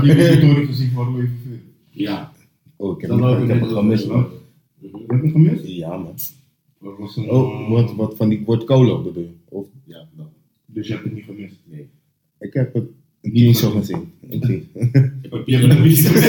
[1.90, 2.32] Ja.
[2.76, 4.26] Oh, ik heb, Dat ik heb het gemist man.
[4.78, 5.66] Je hebt het gemist?
[5.66, 6.14] Ja man.
[6.80, 9.30] Dat was een, Oh, wat, wat van die woord cola bedoel je?
[9.48, 10.26] Of, Ja, dat.
[10.66, 11.54] Dus je hebt het niet gemist?
[11.64, 11.88] Nee.
[12.40, 12.84] ik heb het
[13.20, 14.12] Niet zo gezien.
[14.30, 14.68] gezien.
[14.74, 14.92] Ik
[15.30, 16.24] heb Je hebt het niet gemist?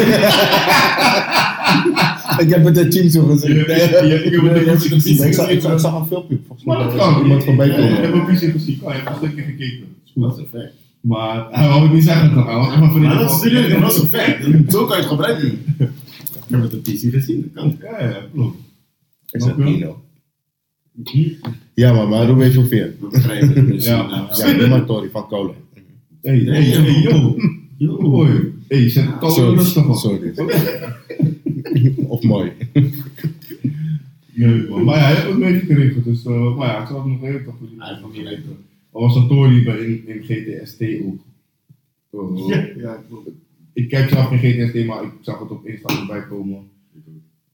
[2.39, 3.59] Ik heb het een team zo gezien.
[3.59, 5.25] Ik heb het keer gezien.
[5.25, 6.39] Ik zag, ik ik een filmpje.
[6.65, 7.21] Maar dat was kan.
[7.21, 8.79] iemand Ik heb een PC gezien.
[8.81, 9.85] Oh, je hebt een stukje gekeken.
[10.13, 10.73] Dat is een fact.
[11.01, 12.45] Maar hij wou het niet zeggen toch?
[12.45, 14.71] Hij was echt maar voor Maar dat is serieus, dat is een fact.
[14.71, 15.47] Zo kan je het gebruiken.
[15.47, 17.77] Ik heb het op PC gezien, dat kan.
[17.81, 18.57] Ja, ja, klopt.
[19.31, 19.63] Is dat Snap je?
[19.63, 20.01] Nino?
[21.73, 22.87] Ja, maar, maar hoe weet je hoeveel?
[23.77, 24.27] Ja.
[24.35, 25.51] Ja, de Matori van cola.
[26.21, 27.35] Hey, hey, hey, yo.
[27.77, 28.27] Yo.
[28.67, 29.95] Hey, zet het koud rustig op.
[29.95, 30.33] Sorry.
[32.07, 32.51] Of mooi.
[34.35, 34.83] Man.
[34.83, 36.03] Maar ja, hij heeft het meegekregen.
[36.03, 37.67] Dus, uh, maar ja, ik zal het nog even toch voor
[38.13, 38.25] die.
[38.95, 41.19] Er was een Tory bij in, in GTST ook.
[42.09, 43.03] Oh, Ja, ja.
[43.73, 46.57] Ik kijk zelf geen GTST, maar ik zag het op Insta erbij komen.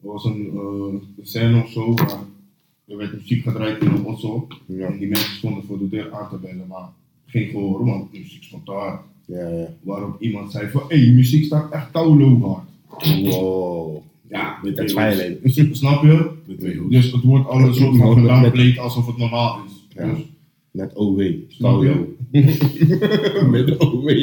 [0.02, 2.20] Er was een, uh, een scène of zo waar
[2.88, 4.48] er werd muziek gedraaid in een auto.
[4.66, 6.90] Ja, En die mensen stonden voor de deur aan te bellen, maar
[7.26, 9.68] geen gehoor, want de muziek stond ja, ja.
[9.82, 12.70] Waarop iemand zei van, hé, hey, muziek staat echt koulo hard.
[13.24, 14.04] Wow.
[14.32, 15.39] Ja, Met Dat twee.
[15.72, 16.30] Snap je?
[16.46, 16.91] Met twee hoes.
[16.91, 19.72] Dus het wordt al een soort van gedownplayed alsof het normaal is.
[19.96, 20.06] Ja.
[20.13, 20.17] Dus,
[20.72, 21.32] Met OW.
[21.48, 22.15] Snap je?
[23.52, 24.10] Met OW.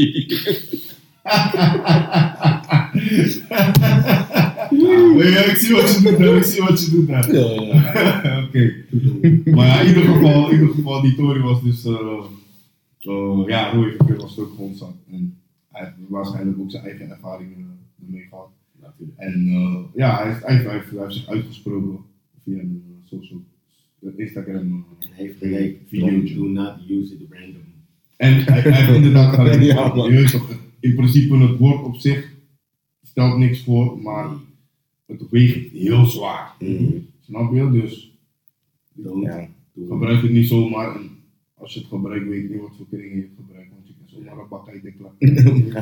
[5.25, 7.35] ja, ik zie wat je doet daar, ik zie wat je doet daar.
[7.35, 8.43] Ja.
[8.45, 8.75] Oké.
[9.51, 12.25] Maar ja, in ieder geval, in ieder geval die Tory was dus, eh
[13.01, 14.95] eh, ja, Roy was ook gewoon zat.
[15.11, 18.49] En hij heeft waarschijnlijk ook zijn eigen ervaringen ermee gehad.
[19.17, 21.99] En eh, ja, hij heeft, hij, heeft, hij, heeft, hij heeft zich uitgesproken
[22.45, 23.43] via een uh, social,
[24.17, 25.79] Instagram eh, Hij heeft gelijk.
[25.87, 26.35] videootje.
[26.35, 27.63] Do not use it random.
[28.17, 29.63] En hij, hij heeft inderdaad gelijk.
[29.63, 29.95] Ja,
[30.81, 32.33] in principe het woord op zich
[33.03, 34.31] stelt niks voor, maar
[35.07, 36.55] het weegt heel zwaar.
[36.59, 37.07] Mm.
[37.21, 37.71] Snap je?
[37.71, 38.19] Dus
[38.93, 39.49] Don't Ja.
[39.89, 40.97] gebruik het niet zomaar.
[40.97, 41.11] En
[41.55, 43.31] als je het gebruikt, weet je niet wat voor kringen je het
[44.29, 45.13] zomaar een bak uit de klap.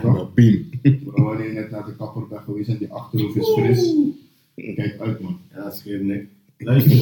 [0.02, 0.68] Ja, Piem.
[1.04, 3.94] Vooral wanneer je net naar de kapper bent geweest en die achterhoofd is fris.
[4.74, 5.38] Kijk uit man.
[5.54, 6.26] Ja, scheer nek.
[6.58, 6.96] Luister,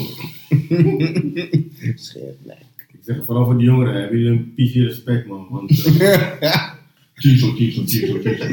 [1.94, 2.56] Scheert, nee.
[2.92, 5.46] ik zeg vooral voor die jongeren, hebben jullie een PC respect man.
[5.50, 6.56] Want eh,
[7.14, 8.44] Chiso, chiso, chiso, chiso.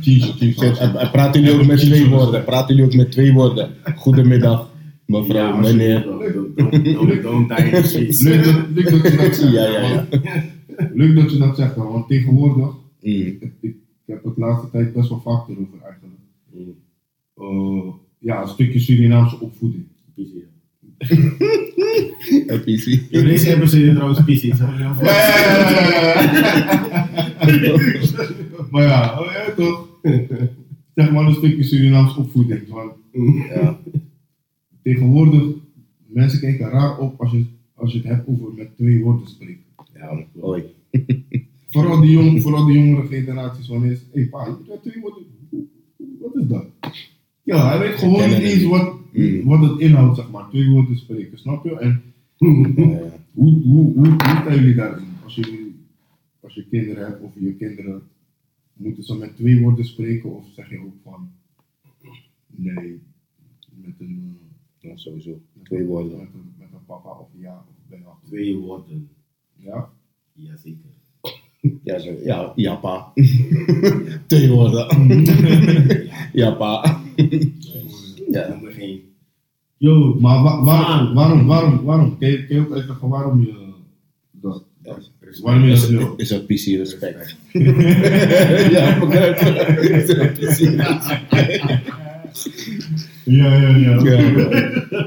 [0.00, 0.60] Chiso, chiso.
[0.64, 2.44] Zet- en- en Praten jullie ook met twee woorden?
[2.44, 3.70] Praten jullie ook met twee woorden?
[3.96, 4.70] Goedemiddag,
[5.06, 6.02] mevrouw, ja, meneer.
[6.02, 8.20] Don't, die in the streets.
[8.22, 9.52] Leuk dat, leuk dat je dat zegt.
[9.52, 10.06] Ja, ja, ja.
[10.94, 12.66] Leuk dat je dat zegt, man, want tegenwoordig,
[13.02, 13.12] Mm.
[13.12, 13.74] ik, ik, ik
[14.06, 16.14] heb het de laatste tijd best wel vaak erover eigenlijk.
[16.52, 16.74] Mm,
[17.40, 19.84] Uh, ja, een stukje Surinaamse opvoeding.
[20.14, 20.46] PC, ja.
[22.46, 22.86] Een PC.
[23.10, 24.58] In deze episode trouwens PC.
[28.70, 29.88] Maar ja, oh ja, toch?
[30.94, 32.68] Zeg maar een stukje Surinaamse opvoeding.
[32.68, 32.92] Want
[33.54, 33.78] Ja.
[34.82, 35.42] tegenwoordig,
[36.06, 39.62] mensen kijken raar op als je, als je het hebt over met twee woorden spreken.
[39.98, 40.62] Ja, hoi.
[41.72, 45.22] Vooral die, jong, vooral die jongere generaties, wanneer is, hé hey, pa, je twee woorden,
[46.20, 46.66] wat is dat?
[47.42, 49.44] Ja, hij weet gewoon niet eens wat, Mm.
[49.44, 51.78] wat het inhoudt, zeg maar, twee woorden spreken, snap je?
[51.78, 52.02] En
[52.38, 52.66] hoe,
[53.34, 55.04] hoe, hoe, hoe staan jullie daarin?
[55.24, 55.70] Als je,
[56.40, 58.02] als je kinderen hebt of je kinderen,
[58.72, 61.30] moeten ze met twee woorden spreken of zeg je ook van,
[62.46, 63.00] nee,
[63.70, 64.38] met een,
[64.78, 65.30] ja, sowieso.
[65.30, 66.18] eh, Twee woorden.
[66.18, 68.02] Met een, met een papa of een ja of ben.
[68.26, 69.08] Twee woorden.
[69.68, 69.88] Ja?
[70.32, 70.90] Jazeker.
[71.84, 73.12] Ja, zo, ja, ja, pa.
[74.26, 75.24] Twee woorden.
[76.32, 77.00] Ja, pa.
[78.30, 78.48] Ja.
[78.48, 79.00] Noem geen.
[79.76, 82.18] Yo, Maar wa- waarom, waarom, waarom, waarom?
[82.18, 83.72] Kun je, kun je ook uitleggen waarom je
[84.30, 84.64] dat...
[84.82, 84.96] Ja,
[85.42, 86.14] Waarom je Is, dat wil?
[86.16, 87.36] is dat PC respect?
[88.74, 89.38] ja, begrijp?
[89.80, 91.00] Is dat PC Ja,
[93.28, 94.02] ja, ja.
[94.02, 94.18] Ja.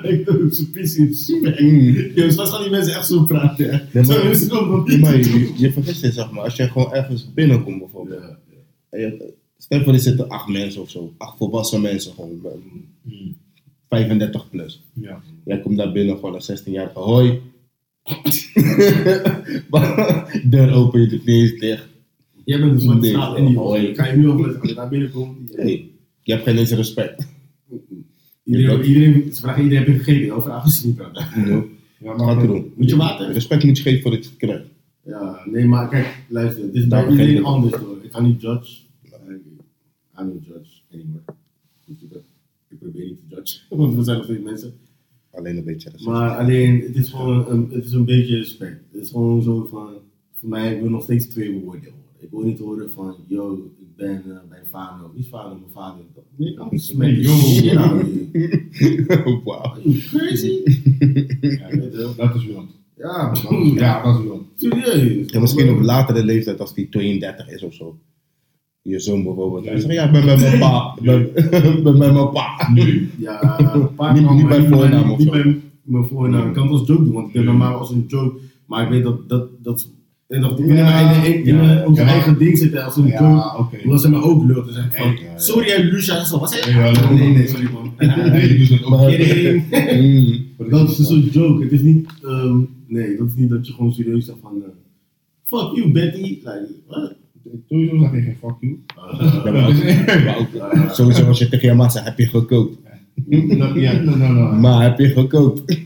[0.12, 1.40] Ik doe zo'n pissie.
[1.62, 1.96] Mm.
[2.16, 3.70] Yo, soms gaan die mensen echt zo praten.
[3.70, 3.80] hè.
[3.92, 5.06] Nee, Zo maar- is het ook nog Nee, niet.
[5.06, 6.44] maar je, je vergist het, zeg maar.
[6.44, 8.22] Als je gewoon ergens binnenkomt bijvoorbeeld.
[8.22, 8.38] Ja.
[8.90, 11.14] En je- Stel voor, er zitten acht mensen of zo.
[11.18, 12.40] Acht volwassen mensen gewoon.
[12.44, 12.52] eh,
[13.04, 13.36] Hmm.
[13.90, 14.84] 35 plus.
[14.94, 15.22] Ja.
[15.46, 17.00] Jij komt daar binnen, gewoon een 16-jarige.
[17.00, 17.40] Hoi.
[20.50, 21.88] Deur open, je doet niet dicht.
[22.46, 23.92] Jij bent dus van de straat en die hoi.
[23.92, 25.58] Kan je nu over als je daar binnenkomt?
[25.58, 27.28] Nee, je hebt geen eens respect.
[28.60, 30.36] Iedereen, iedereen, ze vragen iedereen heb je gegeten.
[30.36, 30.98] Over vragen ze niet.
[30.98, 32.42] Ja, gaat?
[32.76, 33.32] Moet je water?
[33.32, 34.66] Respect moet je geven voor het krijgt.
[35.06, 37.98] Ja, nee, maar kijk, luister, het is bij iedereen anders hoor.
[38.04, 38.76] Ik ga niet judge.
[40.20, 41.24] I don't judge anymore.
[41.88, 41.96] Ik-
[42.70, 44.74] Ik probeer niet te judge, want we zijn nog steeds mensen.
[45.32, 46.12] Alleen een beetje respect.
[46.12, 48.82] Maar alleen, het is gewoon een, het is een beetje respect.
[48.92, 49.90] Het is gewoon zo van,
[50.40, 51.92] voor mij, ik wil nog steeds twee woorden.
[52.22, 55.12] Ik wil niet horen van, yo, ik ben uh, bij Fano.
[55.14, 55.50] Wie is Fano?
[55.50, 56.04] Mijn vader.
[56.36, 57.32] Nee, ik kan smack the Yo.
[57.36, 59.42] shit out of you.
[59.44, 59.62] Wauw.
[59.62, 60.60] Are you crazy?
[61.42, 61.70] Ja,
[62.18, 62.66] dat is wild.
[62.98, 64.42] Ja, Dat is- Ja, dat is wild.
[64.56, 65.32] serieus.
[65.32, 67.98] Ja, misschien op latere leeftijd, als die 32 is of zo.
[68.82, 69.66] Je zoon bijvoorbeeld.
[69.66, 70.96] Hij zegt, ja, ik ben met mijn pa.
[70.98, 72.70] Ik ben, ben mijn pa.
[72.74, 73.10] Nu.
[73.18, 73.58] Ja,
[74.14, 75.30] Niet- niet bij voornaam niet of zo.
[75.32, 76.48] bij mijn voornaam.
[76.48, 78.40] Ik kan het als joke doen, want ik denk normaal als een joke.
[78.66, 79.48] Maar ik weet dat dat.
[79.64, 79.90] dat
[80.32, 83.58] en dat Ja, in, in, in onze eigen ding zitten als een Ja, joke.
[83.58, 83.78] oké.
[83.84, 84.72] Omdat ze me ook lult.
[84.92, 86.24] Van, sorry Lucia.
[86.24, 86.92] Zo, ja.
[87.12, 87.94] nee, nee, sorry man.
[88.32, 89.10] Nee, ook.
[89.10, 89.64] Kidding.
[90.58, 90.70] Mm.
[90.70, 91.64] Dat is een soort joke.
[91.64, 94.70] Het is niet, ehm, nee, dat is niet dat je gewoon serieus zegt van, eh,
[95.46, 96.18] fuck you Betty.
[96.22, 97.14] Like, what?
[97.70, 98.80] Sowieso zeg je geen fuck you.
[99.46, 99.68] Ja, maar
[100.38, 102.78] ook- maar ook- Sowieso als je tegen je man zegt, heb je gekookt?
[103.28, 104.52] No, Ja, no, no, no.
[104.52, 105.62] Maar heb je gekookt?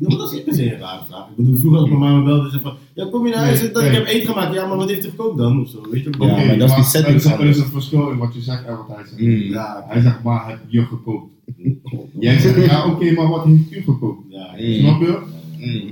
[0.00, 1.28] Maar dat is niet per se een rare vraag.
[1.28, 3.70] Ik bedoel, vroeger als mijn mama belde, zei van, ja, kom je naar huis, Nee,
[3.70, 3.90] dat nee.
[3.90, 4.54] ik heb eten gemaakt.
[4.54, 5.60] Ja, maar wat heeft hij gekookt dan?
[5.60, 6.10] Of zo, weet je?
[6.18, 8.76] Ja, maar dat is die setting Er is, een verschil in wat je zegt en
[8.76, 9.20] wat hij zegt.
[9.20, 9.52] Mm.
[9.52, 11.32] Ja, Hij zegt, maar heb je gekookt?
[12.20, 14.22] Jij zegt, ja oké, maar wat heeft u gekookt?
[14.28, 14.78] ja, Mm.
[14.78, 15.18] Snap je?
[15.58, 15.90] Mm.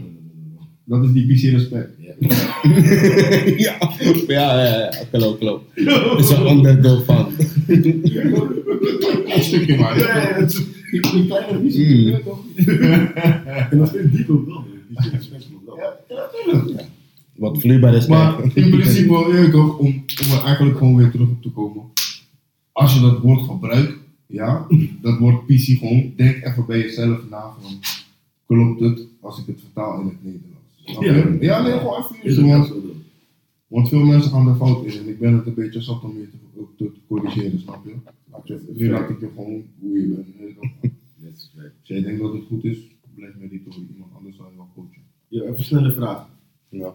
[0.85, 1.91] Dat is die PC respect.
[3.67, 3.77] ja,
[4.27, 5.65] ja, ja, ja, klopt, klopt.
[5.75, 7.27] Het is een onderdeel van.
[7.67, 9.97] Een stukje maar.
[10.91, 12.23] Ja, dat Die die kleine PC, Mm.
[12.25, 12.45] toch?
[13.71, 14.65] En nog steeds diep ook wel.
[14.89, 16.85] Die is respect ook wel.
[17.37, 18.07] Wat vloeibaar is.
[18.07, 21.51] Maar in principe, je weet toch, om, om er eigenlijk gewoon weer terug op te
[21.51, 21.83] komen.
[22.73, 23.93] Als je dat woord gebruikt,
[24.27, 24.67] ja,
[25.03, 27.73] dat woord PC gewoon, denk even bij jezelf na van,
[28.47, 31.41] klopt het als ik het vertaal in het Nederlands?
[31.41, 32.83] Ja, nee, gewoon even want, wel
[33.67, 36.19] want veel mensen gaan er fout in en ik ben het een beetje zat om
[36.19, 37.93] je te, ook te corrigeren, snap je?
[38.91, 40.27] Laat ik je gewoon hoe je bent.
[41.81, 42.79] Als jij denkt dat het goed is,
[43.15, 45.03] blijf mediteren, iemand anders zal je wel coachen.
[45.29, 46.29] Ja, even een snelle vraag.
[46.69, 46.95] Ja.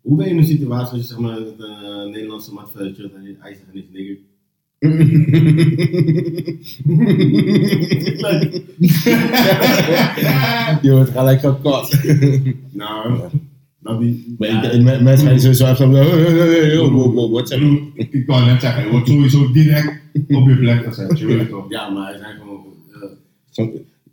[0.00, 2.70] Hoe ben je in een situatie als je zeg maar met een eh, Nederlandse mat
[2.70, 4.18] verder chillt en hij zegt niks nigger?
[10.82, 12.04] Je wordt gelijk gekort.
[12.72, 13.28] Nou,
[13.82, 14.34] dat die.
[14.38, 18.26] Maar ik- ik- men- mensen gaan sowieso hey, hey, wow, wow, Wat Ik ik ik
[18.26, 21.64] kan net zeggen, je wordt sowieso direct op je plek gezet, je weet toch?
[21.68, 22.58] Ja, maar hij zijn gewoon.
[23.50, 23.70] Zo-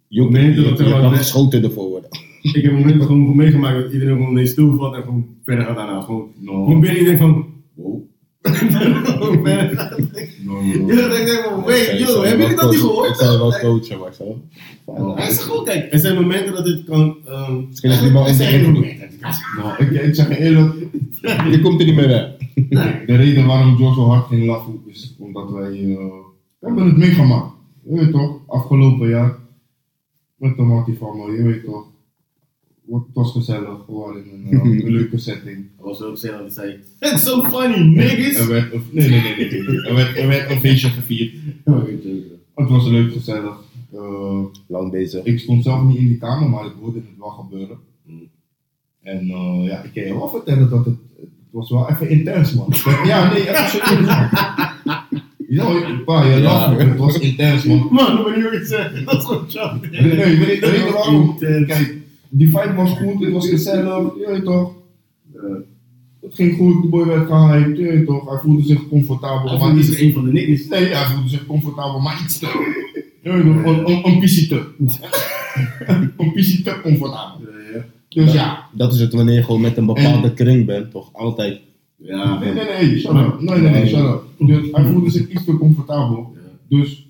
[0.08, 0.22] Je
[0.64, 2.10] dat kan geschoten ervoor worden.
[2.42, 6.02] ik heb momenten gewoon meegemaakt dat iedereen gewoon ineens stilvalt en gewoon verder gaat daarna.
[6.02, 8.00] Gewoon, No, binnen denkt van, wow.
[9.78, 9.98] Gaat.
[10.46, 10.88] no, Ja, no.
[10.88, 13.10] dan denk ik van, wait, Ik yo, zou je dat niet gehoord?
[13.10, 14.42] Ik zou wel coachen, maar zo.
[15.16, 17.16] Hij is gewoon, kijk, er zijn momenten dat dit kan.
[17.26, 17.92] ehm, Misschien
[18.28, 18.97] is zijn dat het kan.
[19.58, 20.74] Nou, ik, ik zeg je eerlijk,
[21.52, 22.36] Je komt er niet meer weg.
[23.06, 25.72] de reden waarom Joe zo hard ging lachen is omdat wij,
[26.60, 27.52] we hebben het meegemaakt.
[27.84, 29.36] Je weet toch, afgelopen jaar,
[30.36, 31.86] met de Marty van me, je weet toch.
[32.92, 35.66] Het was gezellig, gewoon in een, eh, een leuke setting.
[35.78, 38.36] Dat was ook zelf die zei, it's so funny, niggas.
[38.36, 39.82] Er werd, nee, nee, nee, nee.
[39.82, 41.34] Er, werd, er werd een feestje gevierd.
[42.56, 43.66] Het was leuk, gezellig.
[43.94, 45.24] Eh, Lang bezig.
[45.24, 47.78] ik stond zelf niet in die kamer, maar ik hoorde het wel gebeuren.
[49.08, 52.54] En eh, ja, ik kan je wel vertellen dat het, het was wel even intens,
[52.54, 52.74] man.
[53.06, 54.30] Ja, nee, even serieus, man.
[55.50, 55.66] Ja,
[56.06, 56.40] pa, je Ja.
[56.40, 57.88] lacht, het was intens, man.
[57.92, 59.06] Man, dat moet je niet zeggen.
[59.06, 59.80] Dat is gewoon.
[59.92, 61.38] Nee, nee, weet je weet je waarom?
[61.38, 61.98] Kijk,
[62.30, 64.72] die fight was goed, het was gezellig, je toch.
[65.36, 65.42] Eh,
[66.22, 68.30] Het ging goed, de boy werd gehyped, je toch.
[68.30, 70.68] Hij voelde zich comfortabel, hij iets is een van de niggas.
[70.68, 72.76] Nee, hij voelde zich comfortabel, maar iets te.
[73.24, 74.66] Je toch, een pissie te.
[76.18, 77.46] een pissie te comfortabel.
[78.10, 78.68] Dus ja.
[78.72, 81.10] Dat is het wanneer je gewoon met een bepaalde kring bent, toch?
[81.14, 81.60] Altijd.
[81.96, 82.40] Ja.
[82.40, 83.40] Nee, nee, nee, shut up.
[83.40, 84.24] Nee, nee, nee, shut up.
[84.38, 86.36] Dus hij voelde zich iets te comfortabel.
[86.36, 86.78] Ja.
[86.78, 87.08] Dus,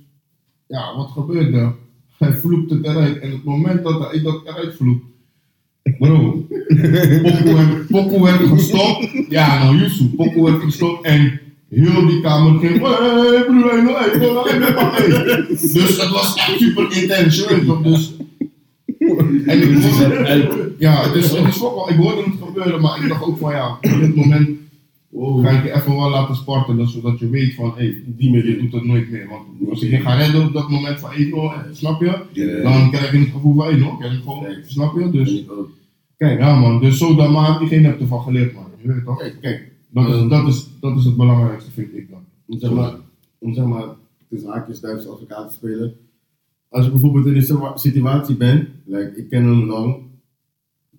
[0.67, 1.73] ja, wat gebeurde?
[2.17, 3.19] Hij vloekt het eruit.
[3.19, 5.05] En op het moment dat hij dat eruit vloekt.
[5.99, 6.45] Bro,
[7.91, 9.25] Poco werd, gestopt.
[9.29, 12.81] Ja, nou Yusuf, Poco werd gestopt en heel die kamer ging.
[12.81, 15.45] Hey, broer, hey, hey, hey, hey, hey.
[15.47, 17.47] Dus het was echt super intens?
[17.83, 18.13] Dus.
[19.45, 23.03] En ik hoorde, ja, het is, het is ook wel, ik hoorde het gebeuren, maar
[23.03, 24.49] ik dacht ook van ja, op dit moment
[25.09, 25.45] Wow.
[25.45, 28.59] ga ik je even wel laten sporten, zodat je weet van, hé, hey, die meer,
[28.59, 29.27] doet het nooit meer.
[29.27, 32.61] Want als ik je ga redden op dat moment van 1-0, snap je?
[32.63, 35.09] Dan krijg je het gevoel van 1-0, krijg je gewoon, snap je?
[35.09, 35.43] Dus,
[36.17, 39.31] kijk, ja man, dus zo dan maar diegene hebt ervan geleerd man, je weet toch?
[39.41, 39.71] Kijk.
[39.89, 42.19] Dat is, dat is, dat is het belangrijkste vind ik dan.
[42.45, 42.93] om zeg maar,
[43.37, 43.85] om zeg maar
[44.29, 45.95] tussen haakjes Duitse advocaat te spelen.
[46.69, 49.95] Als je bijvoorbeeld in een situa- situatie bent, like, ik ken hem lang,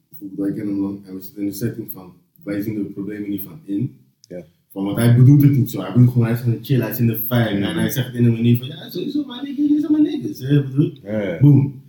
[0.09, 2.81] bijvoorbeeld ik ken hem lang, en we zitten in de setting van, wij zien de
[2.81, 3.97] problemen niet van in.
[4.29, 4.45] Ja.
[4.73, 6.81] Van, want hij bedoelt het niet zo, hij bedoelt gewoon, hij is van de chill,
[6.81, 9.25] hij is in de fijn, en hij zegt het in een manier van, ja sowieso,
[9.27, 10.93] maar nigga, jullie zijn maar niggas, hè, bedoel?
[11.03, 11.39] Ja.
[11.41, 11.83] Boom.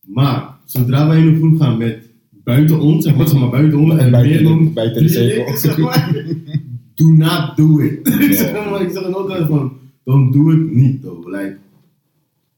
[0.00, 1.98] Maar, zodra wij in een groep gaan met
[2.30, 5.08] buiten ons, zeg maar, zeg maar buiten ons, en Buiten meer de- dan buiten de
[5.56, 6.24] zeg maar,
[6.94, 8.08] do not do it.
[8.08, 9.72] ik zeg ik altijd van,
[10.04, 11.26] don't do it niet, though.
[11.30, 11.56] Like,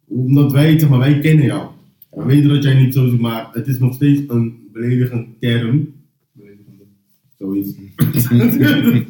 [0.09, 1.69] omdat wij, zeg maar, wij kennen jou.
[2.11, 5.89] We weten dat jij niet zo ziet, maar het is nog steeds een beledigend term.
[7.39, 7.73] Zoiets.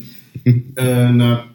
[0.74, 1.46] Eh, naar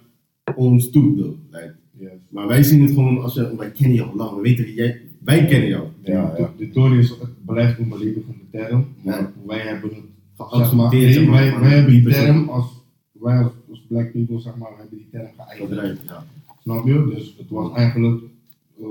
[0.55, 1.35] ons toe, though.
[1.51, 2.09] Like, Yes.
[2.29, 5.01] maar wij zien het gewoon als je, wij kennen jou lang, we weten dat jij,
[5.23, 5.87] wij kennen jou.
[6.03, 6.53] Ja, ja.
[6.57, 9.31] De Tory is, het blijft een beledigende term, maar Ja.
[9.45, 10.03] wij hebben het
[10.37, 12.65] Geaccepteerd, zeg maar, wij, hebben die term als,
[13.11, 15.99] wij als, als black people, zeg maar, we hebben die term geëigend.
[16.07, 16.25] Ja.
[16.61, 17.11] Snap je?
[17.15, 18.21] Dus het was eigenlijk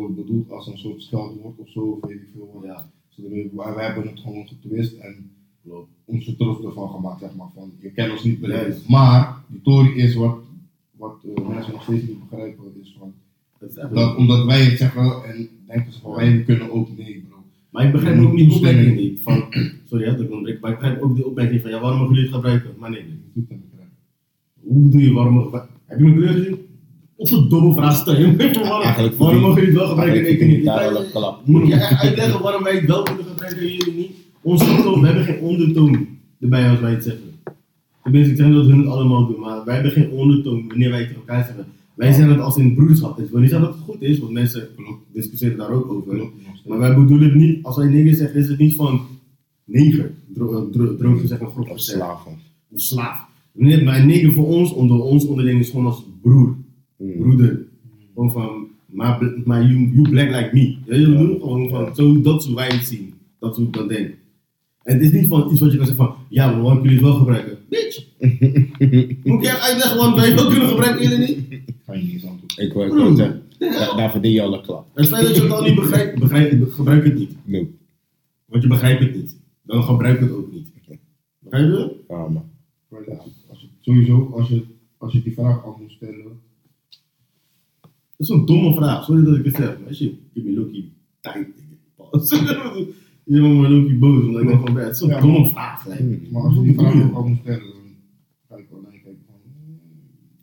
[0.08, 2.90] eh, bedoeld als een soort scheldwoord of zo, weet ik veel ja.
[3.52, 5.30] Wij, hebben het gewoon getwist en
[5.62, 5.88] Klopt.
[6.04, 8.38] ons er trots ervan gemaakt, zeg maar, van je kan ons niet.
[8.40, 8.88] Juist.
[8.88, 10.38] Maar die Tory is wat,
[10.90, 13.14] wat eh, mensen nog steeds niet begrijpen, is van,
[13.58, 17.36] Dat dat, omdat wij het zeggen en denken ze van wij kunnen ook, nee bro.
[17.70, 19.20] Maar ik begrijp ook niet de opmerking niet.
[19.22, 19.44] Van,
[19.88, 22.30] sorry, hè, dat ik maar ik begrijp ook de opmerking van, ja, waarom mogen jullie
[22.30, 22.74] het gebruiken?
[22.78, 23.46] Maar nee, nee.
[23.48, 23.58] Dat.
[24.60, 26.58] Hoe bedoel je, waarom mogen Heb je mijn kleur gezien?
[27.16, 28.36] Wat voor domme vraag stel je?
[28.36, 30.66] waarom, waarom mogen jullie het wel gebruiken en ik niet?
[30.66, 31.46] een klap.
[31.46, 34.10] Moet je echt uitleggen waarom wij het wel kunnen gebruiken en jullie niet?
[34.42, 36.06] Onze toon, we hebben geen ondertoon
[36.40, 37.22] erbij als wij het zeggen.
[38.02, 40.98] Tenminste, ik zeg dat hun het allemaal doen, maar wij hebben geen ondertoon wanneer wij
[40.98, 41.66] het tegen elkaar zeggen.
[41.94, 43.18] Wij zeggen het als in broederschap.
[43.18, 44.68] Ik wil niet zeggen dat het goed is, want mensen
[45.12, 46.30] discussiëren daar ook over.
[46.66, 49.00] Maar wij bedoelen het niet, als wij nigger zeggen, is het niet van
[49.64, 50.12] neger.
[50.34, 52.32] Dro droog gezegd en grof Of slaven.
[52.70, 53.20] Of slaaf.
[53.52, 56.56] Nee, maar nigger voor ons, onder ons onderling, is gewoon als broer.
[57.02, 57.22] Mm.
[57.22, 57.64] Broeder.
[58.14, 60.76] Gewoon van, maar, you, you black like me.
[60.84, 63.14] Ja, je bedoelt gewoon van, zo, dat is hoe wij het zien.
[63.38, 64.14] Dat is hoe ik dan denk.
[64.82, 66.90] En het is niet van iets wat je kan zeggen van, ja, maar waarom kun
[66.90, 67.58] je het wel gebruiken?
[67.68, 68.06] Bitch!
[69.24, 71.60] Moet echt uitleggen waarom wij het wel kunnen gebruiken, jullie niet?
[71.84, 72.58] Ga je niet eens antwoord.
[72.58, 74.86] Ik wil ik wil zeggen, daar, daar verdien je al een klap.
[74.94, 77.36] Het feit dat je het al niet begrijpt, begrijp, gebruik het niet.
[77.44, 77.74] Nee.
[78.44, 79.36] Want je begrijpt het niet.
[79.62, 80.72] Dan gebruik het ook niet.
[81.38, 81.96] Begrijp je?
[82.08, 82.50] Ja, man.
[83.48, 84.62] Als je, sowieso, als je,
[84.98, 86.40] als je die vraag af moet stellen,
[88.22, 89.76] is een domme vraag, sorry dat ik het zeg.
[89.84, 91.46] Maar je, give me Loki tijd.
[93.24, 95.48] Je bent maar Loki boos, omdat ik denk van, het is een Ja, domme maar-
[95.48, 95.86] vraag.
[95.86, 96.02] like.
[96.02, 96.20] Hmm.
[96.30, 97.78] maar als je die vraag ook af moet stellen, dan
[98.48, 99.36] ga ik wel naar je kijken van,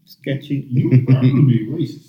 [0.04, 0.64] Sketchy.
[0.70, 2.08] you probably racist.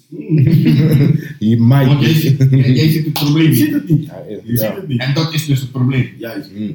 [1.39, 2.05] Je Want might.
[2.17, 3.75] ziet- jij, jij ziet het probleem Je ziet niet.
[3.75, 4.05] het niet.
[4.07, 5.01] Ja, Je ziet het niet.
[5.01, 6.09] En dat is dus het probleem.
[6.19, 6.51] Juist.
[6.59, 6.75] Mm.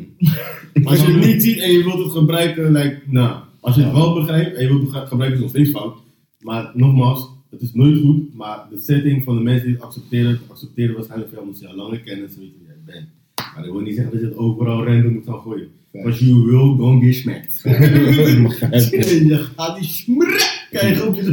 [0.74, 3.82] Maar als je het niet ziet en je wilt het gebruiken, like, nou, als je
[3.82, 5.98] het wel begrijpt en je wilt het ge- gebruiken, is het nog steeds fout.
[6.40, 10.40] Maar nogmaals, het is nooit goed, maar de setting van de mensen die het accepteren,
[10.48, 13.08] accepteren waarschijnlijk veel omdat ze jou langer kennen, zo weet je wie jij bent.
[13.36, 15.68] Maar dat wil niet zeggen dat je het overal random moet gaan gooien.
[16.04, 17.60] Als you will, don't get smacked.
[19.30, 21.24] je gaat die smrek krijgen op je.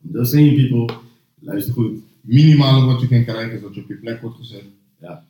[0.00, 0.94] Dat zijn je people.
[1.40, 1.92] Luister goed.
[2.20, 4.64] minimale wat je kan krijgen is dat je op je plek wordt gezet.
[5.00, 5.24] Ja.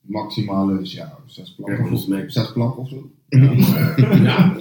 [0.00, 2.30] Maximale is ja, zes je smack.
[2.30, 3.10] Zes planken of zo.
[3.28, 3.52] Ja.
[4.22, 4.56] ja.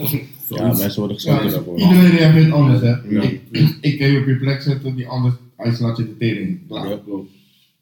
[0.49, 1.77] Ja, mensen worden Ja, geslagen daarvoor.
[1.79, 2.87] iedereen reageert anders, hè.
[3.09, 3.21] Ja.
[3.21, 3.41] Ik,
[3.81, 6.67] ik kan je op je plek zetten, die anders, hij slaat je de tering.
[6.67, 6.89] Klaar.
[6.89, 6.99] Ja.
[7.05, 7.31] klopt.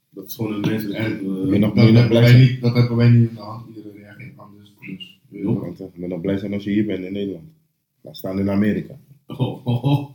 [0.09, 0.97] Dat is gewoon een menselijk.
[0.99, 3.41] En eh, ben nog- dat, hebben blij wij niet, dat hebben wij niet in de
[3.41, 3.65] hand.
[3.67, 4.73] Iedereen reageert anders.
[4.79, 7.43] Dus, je eh, ben nog blij zijn als je hier bent in Nederland.
[8.01, 8.93] Laat staan in Amerika.
[9.27, 10.11] Oh, oh, oh.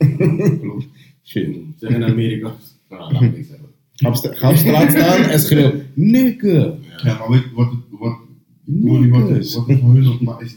[0.61, 0.87] Klopt.
[1.23, 1.55] Shit.
[1.77, 2.55] Zeg in Amerika.
[2.89, 3.67] Nou, laat me niks zeggen.
[3.93, 5.71] Ga op, straat staan en schreeuw.
[5.93, 6.75] Nikke.
[7.03, 8.17] Ja, maar weet je wat het, wat,
[8.65, 9.55] wat, Niks.
[9.55, 10.55] wat het voor hun nog maar is,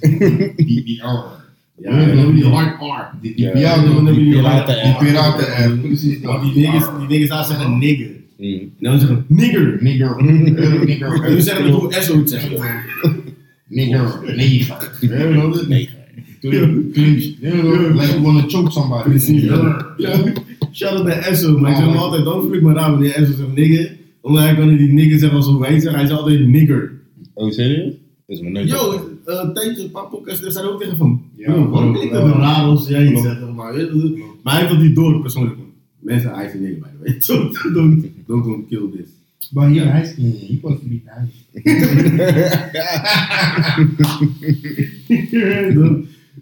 [1.77, 3.17] Ja, dan hebben we die hard R.
[3.21, 5.79] Die, die, Ja, dan die, hebben we die, die piraten- die piraten R.
[5.79, 8.11] Precies die niggas, die niggas daar zeggen nigger.
[8.39, 8.49] Mm.
[8.53, 9.79] En dan zeggen nigger.
[9.81, 10.17] Nigger.
[10.87, 11.25] Nigger.
[11.25, 12.49] En we zeggen hoe zegt.
[13.69, 14.19] Nigger.
[15.69, 15.89] Nee.
[16.41, 16.93] Clinch.
[16.93, 17.37] Clinch.
[17.41, 19.09] You know, like you wanna choke somebody.
[19.09, 19.43] Precies.
[20.73, 23.15] Shout out naar Esso, maar ik zeg hem altijd, dan voel ik me raar wanneer
[23.15, 23.97] Esso zegt nigger.
[24.21, 25.95] Omdat hij kan die nigger zeggen als hoe wij zeggen.
[25.95, 26.93] Hij zei altijd nigger.
[27.35, 27.93] Oh, serieus?
[28.27, 29.12] Dat is me nooit Yo, opgevallen.
[29.25, 31.23] Een tijdje, een paar podcasts daar zijn ook tegen van.
[31.37, 33.53] Ja, waarom klinkt het raar als jij iets zegt?
[33.55, 35.57] Maar, hij heeft dat niet door persoonlijk.
[35.99, 37.19] Mensen, hij is een the way.
[37.27, 39.09] Don't, don't, don't, don't kill this.
[39.51, 41.33] Maar hier, hij is he was really nice.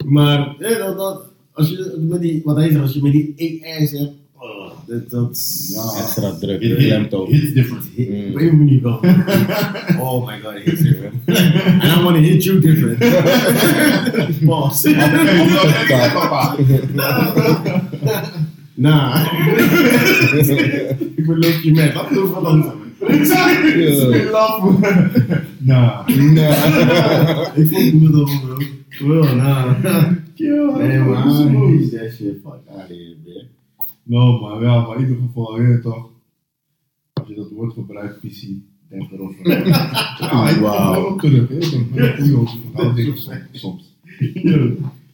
[0.07, 1.23] maar dat, dat,
[1.53, 4.13] als je met die, wat hij zegt, als je met die AS hebt,
[4.91, 6.01] dat, dat Ja.
[6.03, 7.29] Extra druk, It- klemtoon.
[7.31, 7.85] It's different.
[7.95, 8.31] hit, Mm.
[8.33, 9.01] op een manier wel.
[10.05, 11.15] oh my god, it hits different.
[11.83, 12.99] And I want to hit you different.
[14.47, 14.95] Pause.
[16.13, 16.57] Papa.
[18.75, 19.33] Nah.
[21.17, 21.93] ik ben leuk met.
[21.95, 22.75] Wat doe wat anders?
[23.09, 23.25] Ik
[25.59, 26.09] Nah.
[27.55, 28.57] Ik vond het wel bro.
[29.21, 29.81] Well, nah.
[30.77, 31.23] Nee, maar
[31.91, 32.37] that shit.
[32.43, 33.45] Fuck out of here, man.
[34.11, 36.09] No, maar ja, maar in ieder geval, je weet toch.
[37.13, 38.41] Als je dat woord gebruikt, PC,
[38.89, 39.49] denk erover.
[40.21, 41.59] Ja, ik terug, hè.
[41.59, 43.95] Ik ben een dingen soms- soms.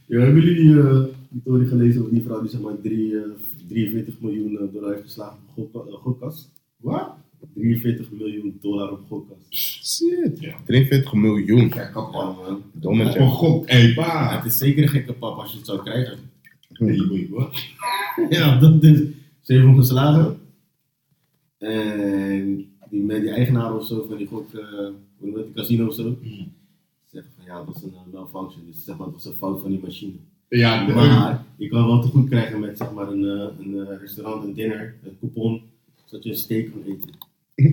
[0.09, 3.17] Ja, hebben jullie die, eh, die theorie gelezen over die vrouw die zeg maar drie,
[3.17, 3.23] eh,
[3.69, 6.51] 43 miljoen eh, dollar heeft geslagen op gokka- gokkast?
[6.77, 7.11] Wat?
[7.55, 9.55] 43 miljoen dollar op gokkast.
[9.55, 10.41] Shit.
[10.41, 10.57] Ja.
[10.65, 11.69] 43 miljoen.
[11.69, 12.13] Kijk, kapot.
[12.13, 12.63] man.
[12.73, 13.21] Dommetje.
[13.21, 14.37] Oh god, hé, Ja, pa.
[14.37, 16.19] het is zeker een gekke pap als je het zou krijgen.
[16.79, 17.55] Nee, wait, wat?
[18.29, 18.99] Ja, dat is.
[19.41, 20.39] Ze heeft hem geslagen.
[21.59, 24.61] En die, met die eigenaar of zo van die gok, eh,
[25.21, 26.53] je dat, die casino of zo, Hmm.
[27.11, 28.67] zegt van ja, dat was een uh, malfunction.
[28.67, 30.13] Dus zeg maar, dat was een fout van die machine.
[30.49, 33.99] Ja, Maar je kan wel te goed krijgen met zeg maar een, eh, een eh,
[34.01, 35.63] restaurant, een dinner, een coupon,
[36.05, 37.11] zodat je een steak kan eten.
[37.57, 37.73] Hey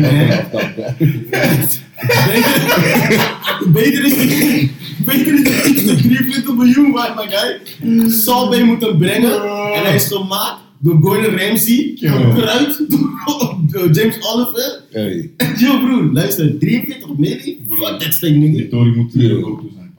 [0.00, 0.28] man,
[2.22, 2.64] beter,
[3.72, 4.70] beter is het,
[5.04, 5.42] beter is
[5.76, 7.60] het dan 43 miljoen waard, my guy.
[8.10, 9.42] Salt Bay moet hem brengen
[9.74, 14.82] en hij is gemaakt door Gordon Ramsay, gekruid door James Oliver.
[14.90, 15.30] Hey.
[15.58, 17.56] Yo broer, luister, 43 miljoen?
[17.68, 18.56] Fuck that steak nigga.
[18.56, 19.92] die Tory moet hier ook toe zijn.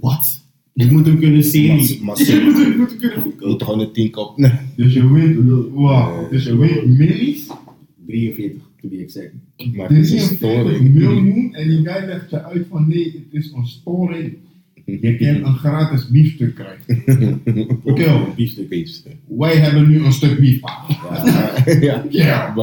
[0.00, 0.43] Wat?
[0.74, 1.76] Je moet hem kunnen zien.
[1.76, 2.98] Mas- mas- Je moet hem,
[3.38, 4.38] kunnen gewoon een 10 kop.
[4.38, 4.52] Nee.
[4.76, 5.36] Dus je weet,
[5.74, 7.46] wauw, dus je weet, millies,
[8.06, 9.32] 43, to be exact.
[9.74, 10.82] Maar het is een 43 story.
[10.82, 14.32] miljoen en die guy legt je uit van nee, het is een storing.
[14.84, 17.40] Je kan een gratis biefstuk krijgen.
[17.84, 18.32] Oké, hoor.
[18.36, 18.68] Biefstuk.
[18.68, 19.12] Beesten.
[19.28, 20.60] wij hebben nu een stuk bief.
[21.66, 21.80] Ja.
[21.80, 22.04] ja.
[22.10, 22.54] Ja.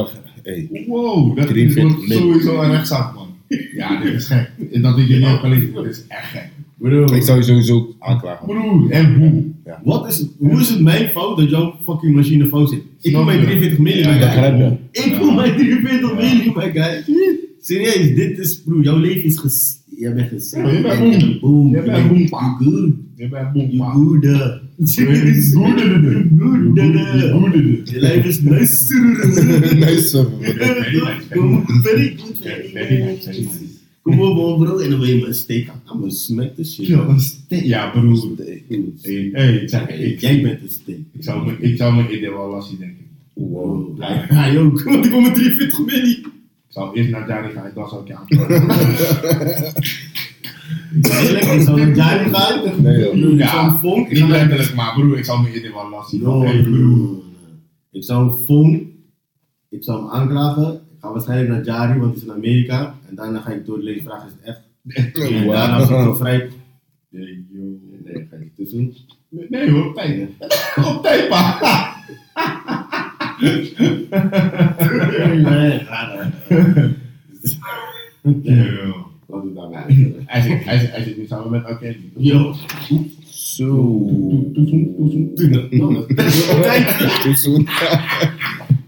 [0.42, 0.68] Hey.
[0.86, 2.32] Wow, dat is 43 wordt miljoen.
[2.32, 3.26] sowieso een rechtszaak, man.
[3.74, 4.50] Ja, dit is gek.
[4.82, 6.50] Dat ik je niet gelezen, dit is echt gek.
[6.90, 8.46] Ik zou je sowieso aanklagen.
[8.46, 9.42] Broer, en hoe?
[9.84, 12.82] wat is, hoe is het mijn fout dat jouw fucking machine fout zit?
[13.00, 13.44] Ik wil mijn je?
[13.44, 14.78] 43 miljoen, Ja, ja.
[14.90, 17.04] Ik wil mijn 43 miljoen, my guy.
[17.60, 19.80] Serieus, dit is, bro, jouw leven is ges...
[19.96, 20.70] Jij bent gezegd.
[20.70, 21.70] Je bent boom.
[21.70, 22.56] Je bent boem, pa.
[23.16, 23.92] Je bent You pa.
[24.86, 25.80] Je bent goede.
[26.38, 27.80] Goede.
[27.84, 30.26] Je leven is nice.
[31.30, 32.38] Kom, very good.
[32.72, 33.80] Very nice.
[34.02, 34.78] Kom op, bro.
[34.78, 35.80] En dan wil je me een steek aan.
[35.84, 36.86] Gonna smack the shit.
[36.86, 37.64] Yo, een steek.
[37.64, 38.12] Ja, broer.
[38.12, 38.22] of
[38.68, 38.94] you.
[39.02, 40.98] Hey, hey, ik zeg, ik, Jij bent een steek.
[41.12, 43.06] ik zou me, ik zou me in de wel lassie denken.
[43.34, 43.98] Wow.
[44.00, 44.82] Ja, ja, ook.
[44.92, 46.04] Want ik kom met 43 miljoen.
[46.68, 48.62] Ik zou eerst naar Jari gaan dan zou ik je aanpakken.
[51.02, 52.82] Eerlijk, ik zou naar Jari gaan.
[52.82, 53.10] Nee, joh.
[53.12, 54.08] Broer, ik zou een vonk.
[54.08, 56.78] Ik Niet letterlijk, maar broer, ik zou me in de wel lassie No, Hey, broer.
[56.78, 57.22] broer.
[57.90, 58.82] Ik zou een vonk.
[59.70, 60.80] Ik zou hem aanklagen.
[61.02, 62.94] Ik ga waarschijnlijk naar Jari, want hij is in Amerika.
[63.08, 64.60] En daarna ga ik door de leven vragen, is het echt?
[65.32, 66.48] En daarna als ik vrij...
[67.08, 68.04] Nee, joh.
[68.04, 68.94] Nee, ga ik doen.
[69.48, 70.28] Nee hoor, op tijd.
[70.76, 71.94] Op tijd, pa.
[75.42, 76.32] Nee, ga dan.
[78.42, 79.10] Yo.
[79.26, 80.14] Wat doe daarbij?
[80.26, 81.96] Hij zit, hij zit, hij zit nu samen met Arcade.
[82.16, 82.54] Yo.
[83.30, 83.66] Zo.
[85.70, 86.06] No, dat-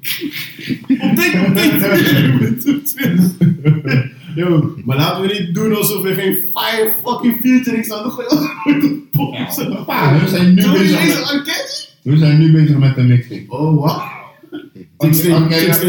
[0.04, 1.32] Kijk.
[2.62, 4.12] Too soon.
[4.34, 8.50] Yo, maar laten we niet doen alsof we geen fire fucking featuring zouden gooien.
[9.68, 13.44] Ja, pa, we zijn nu Doe bezig met, we zijn nu bezig met de mixtape.
[13.48, 14.12] Oh,
[14.96, 15.82] Arcade heeft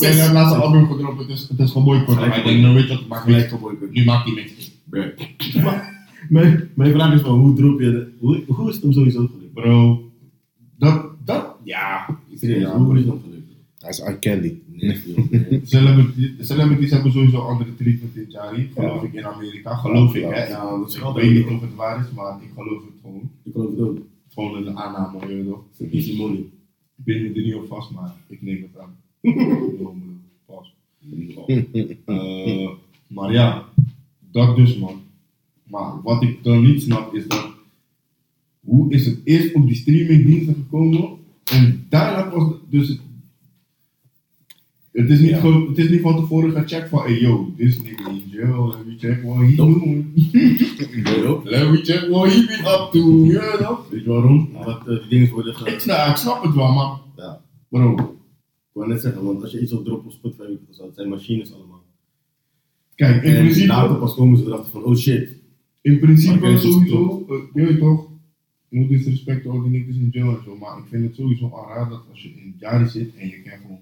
[0.00, 2.18] het laatste album gedropt, het is, het is geboycott.
[2.18, 3.92] Hij denkt, nou weet je wat, ik maak Gelijk geboycott.
[3.92, 5.14] Nu maakt die mixtape.
[6.28, 8.08] Mijn, mijn vraag is van, hoe drop je het?
[8.18, 9.54] Hoe, hoe is het hem sowieso gelukt?
[9.54, 10.02] Bro,
[10.78, 12.18] dat, dat, ja.
[12.34, 13.33] Serieus, Ja, hoe is het hem gelukt?
[13.84, 14.12] Hij is R.
[14.18, 14.58] Kelly.
[14.66, 14.96] Nee.
[15.64, 19.74] Celebrities, celebrities hebben sowieso andere treatment dit jaar, geloof ik, in Amerika.
[19.74, 20.46] Geloof ik, hè.
[20.48, 22.92] Ja, dat is Ik wel weet niet of het waar is, maar ik geloof het
[23.02, 23.30] gewoon.
[23.42, 23.98] Ik geloof het ook.
[24.34, 25.62] Gewoon een aanname, je weet toch.
[25.76, 26.38] Het is easy money.
[26.96, 28.96] Ik ben er niet op vast, maar ik neem het aan.
[29.76, 30.02] Gewoon,
[30.46, 30.74] Pas.
[32.04, 32.68] Eh,
[33.06, 33.64] maar ja,
[34.30, 35.00] dat dus man.
[35.70, 37.46] Maar wat ik dan niet snap is dat,
[38.60, 41.10] hoe is het eerst op die streamingdiensten gekomen
[41.44, 43.00] en daarna pas, dus het-
[44.94, 45.66] Het is niet, Ja.
[45.68, 48.94] het is niet van tevoren gecheckt van, hey yo, this nigga in jail, let me
[48.98, 49.78] check what he Nope.
[49.78, 50.12] doing.
[51.54, 53.88] Let me check what he been up to, ja toch?
[53.90, 54.52] Weet je waarom?
[54.52, 55.70] Want eh, die dingen worden ge...
[55.72, 57.40] Ik snap, ik snap het wel, maar Ja.
[57.68, 60.42] bro, Ik wou net zeggen, want als je iets op drop op Spotify,
[60.78, 61.82] dat zijn machines allemaal.
[62.94, 65.36] kijk, in En principe, later pas komen ze erachter van, oh shit.
[65.82, 68.08] in principe sowieso, uh, je weet toch,
[68.68, 71.88] no disrespect al die niggas in jail en zo, maar ik vind het sowieso raar
[71.88, 73.78] dat als je in Jari zit en je kan gewoon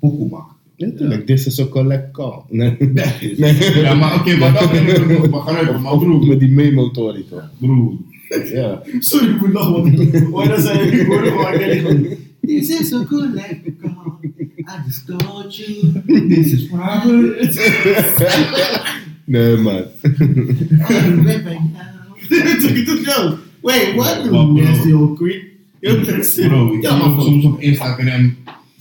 [0.00, 0.56] pokoe maken.
[0.76, 2.42] Natuurlijk, this is a collect call.
[2.48, 2.76] Nee.
[3.82, 7.50] Ja, maar oké, maar dat ben ik nog begrijpen, maar broer, Met die memo-tory toch?
[7.58, 7.92] broer,
[8.52, 8.82] Ja.
[8.98, 9.88] Sorry, ik moet lachen, want
[10.30, 12.06] hoor je dat zei, ik hoorde gewoon, ik denk gewoon,
[12.40, 13.28] This is a call,
[14.68, 15.92] I just called you.
[16.28, 17.48] this is private.
[19.24, 19.84] Nee, man.
[20.02, 21.44] I'm right
[23.04, 23.38] now.
[23.60, 24.16] Wait, what?
[24.24, 24.62] You Wat, bro?
[24.62, 25.42] nasty old creep.
[25.80, 26.00] You
[26.48, 28.36] Bro, ook soms op Instagram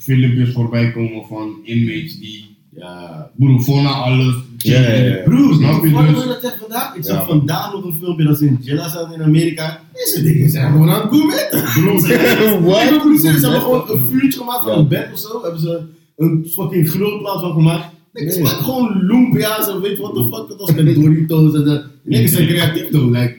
[0.07, 3.31] filmpjes voorbij komen van inmates die, Ja.
[3.37, 4.35] broer, voor na alles.
[4.57, 5.15] Ja, ja, ja.
[5.23, 6.11] Broer, Snap je wat dus?
[6.11, 6.95] wil je dat zeggen vandaag?
[6.95, 7.25] Ik zag Ja.
[7.25, 9.79] vandaag nog een filmpje dat ze in Jilla zaten in Amerika.
[9.93, 11.59] Deze dingen zijn gewoon aan het gourmetten.
[12.67, 12.83] What?
[12.83, 14.77] Ik ben serieus, ze hebben gewoon een vuurtje gemaakt van Ja.
[14.77, 15.41] een bed of zo.
[15.41, 15.81] Hebben ze
[16.17, 17.85] een fucking grillplaat van gemaakt.
[18.13, 18.41] Ik Nee.
[18.41, 21.85] maak gewoon lumpia's en weet je wat de fuck het was met Doritos en dat.
[22.03, 23.35] Niks zijn creatief toch, like.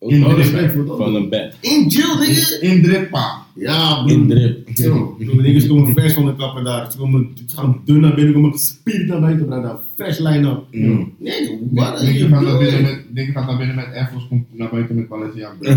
[0.00, 0.96] In Oh, de respect voor dat.
[0.96, 1.56] Van een bed.
[1.60, 2.60] In jail, nigga.
[2.60, 3.46] In drippa.
[3.54, 4.10] Ja, broer.
[4.10, 4.68] In drip.
[4.74, 6.90] Yo, de niggas komen vers van de kapper daar.
[6.92, 9.78] Ze, komen, ze gaan dun naar binnen, komen gespierd naar buiten brengen.
[9.96, 10.62] Fresh line-up.
[10.70, 11.12] Mm.
[11.18, 14.08] Nee, wat Denk je gaat naar binnen met, denk je gaat naar binnen met Air
[14.12, 15.54] Force, komt naar buiten met Balenciaga.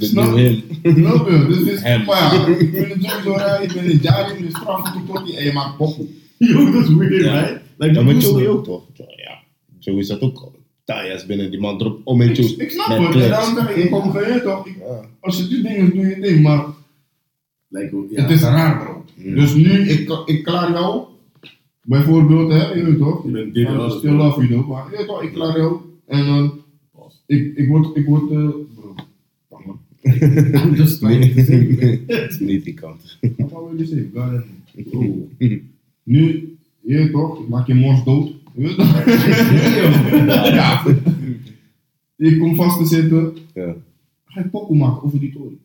[0.00, 0.62] Snap- new him.
[0.82, 1.46] snap je?
[1.48, 2.04] Dus is, Hem.
[2.04, 3.62] maar ja, ik vind het sowieso raar.
[3.62, 6.08] Ik ben in Jari, in de straf, toen komt hij en je maakt poppen.
[6.38, 7.60] Yo, dat is weird, right?
[7.76, 8.82] Like, Ja, maar dat Joey ook toch?
[8.96, 9.38] Ja.
[9.78, 10.50] Joey is dat ook.
[10.84, 12.54] Tajas binnen die man erop om en Joey.
[12.58, 14.66] Ik snap Met het, daarom zeg ik, ik kom geen toch.
[14.66, 15.00] Ik- Ja.
[15.20, 16.64] Als je die dingen doet, doe je ding, maar
[17.68, 18.22] Like, ja.
[18.22, 19.04] het is raar, bro.
[19.16, 19.34] Mm.
[19.34, 21.02] Dus nu, ik, ik klaar jou,
[21.82, 23.24] bijvoorbeeld, hè, je weet toch?
[23.24, 23.88] Je bent dit en Ja.
[23.88, 25.76] Still love you, though, maar je weet toch, ik klaar jou.
[26.06, 26.60] En dan,
[27.26, 28.94] ik, ik word, ik word, eh, bro.
[29.48, 29.60] Maar.
[30.64, 32.00] I'm just trying to say.
[32.46, 33.18] Niet die kant.
[33.36, 34.44] Wat wou je zeggen?
[36.04, 38.30] Nu, je weet toch, ik maak je mors dood.
[38.54, 38.74] Je
[40.54, 40.84] ja.
[42.16, 43.74] Ik kom vast te zitten, Ja.
[44.24, 45.58] ga ik pokoe maken over die toren.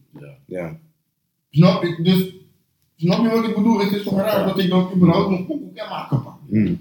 [0.46, 0.80] Ja.
[1.50, 2.00] Snap je?
[2.04, 2.34] Dus,
[2.96, 3.80] snap je wat ik bedoel?
[3.80, 6.22] Het is toch raar dat ik dan überhaupt nog pokoe kan maken.
[6.50, 6.78] Mm.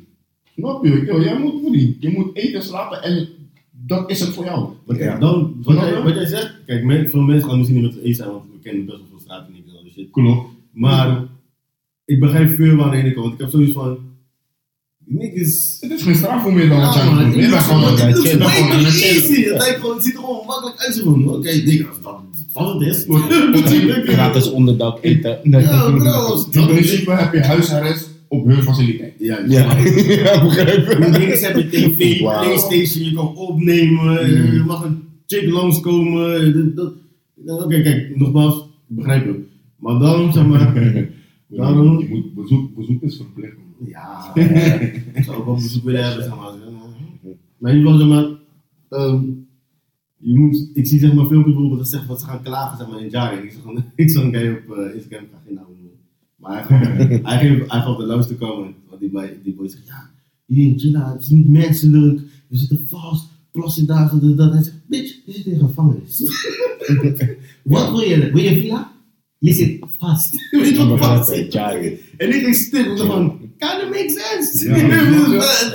[0.54, 1.04] Snap je?
[1.06, 3.28] Yo, jij moet vriend, je moet eten, slapen en
[3.70, 4.72] dat is het voor jou.
[4.86, 5.18] Maar kijk, Ja.
[5.18, 6.02] dan, wat jij, je?
[6.02, 8.44] wat jij zegt, kijk, men, veel mensen gaan misschien niet met het eens zijn, want
[8.52, 10.10] we kennen best wel veel straten niet en al die shit.
[10.10, 10.50] Klopt.
[10.72, 11.22] Maar
[12.04, 13.32] ik begrijp veel aan de ene kant.
[13.32, 13.98] Ik heb zoiets van,
[15.06, 15.76] niggas...
[15.80, 17.04] Het is geen straf voor meer dan wat jij.
[17.04, 19.42] Je dit bent is gewoon het is je way easy.
[19.44, 21.02] Het lijkt gewoon- het ziet er gewoon makkelijk uit.
[21.02, 21.64] Oké,
[22.02, 23.04] dat wat het is.
[24.14, 25.38] Gratis onderdak eten.
[25.42, 26.44] Ja, bro.
[26.50, 29.12] In principe heb je huisarrest op hun faciliteit.
[29.18, 32.42] Ja, Ja, ja begrijp Die dingen hebben tv, Wauw.
[32.44, 36.74] playstation, je kan opnemen, eh, je mag een chick langskomen.
[36.74, 36.92] dat-
[37.64, 38.54] Oké, kijk, nogmaals,
[38.88, 39.36] ik begrijp het.
[39.76, 40.72] Maar dan, zeg maar,
[41.48, 43.56] Daarom- Je moet bezoek, bezoek is verplicht.
[43.86, 46.52] ja, ik zou ook wel bezoek willen hebben, zeg maar.
[47.58, 48.38] Maar in ieder geval, zeg maar,
[49.00, 49.22] ehm,
[50.16, 52.88] je moet, ik zie zeg maar filmpjes bijvoorbeeld dat zeggen wat ze gaan klagen, zeg
[52.88, 53.36] maar, in Jari.
[53.46, 55.90] Ik zag een, ik zag een guy op eh, Instagram, ik ga geen naam noemen.
[56.36, 59.86] Maar hij hij geeft, hij gaf de lauwste comment, want die boy, die boy zegt,
[59.86, 60.10] ja,
[60.46, 64.52] hier in China, het is niet menselijk, we zitten vast, plassen daar, dat, dat, dat.
[64.52, 66.20] Hij zegt, bitch, je zit in gevangenis.
[67.62, 68.30] wat wil je?
[68.32, 68.94] Wil je villa?
[69.38, 70.48] Je zit vast.
[70.50, 71.54] Weet je wat vast zit?
[71.54, 74.68] En ik ging stil, van, kinda makes sense.
[74.68, 74.74] Ja,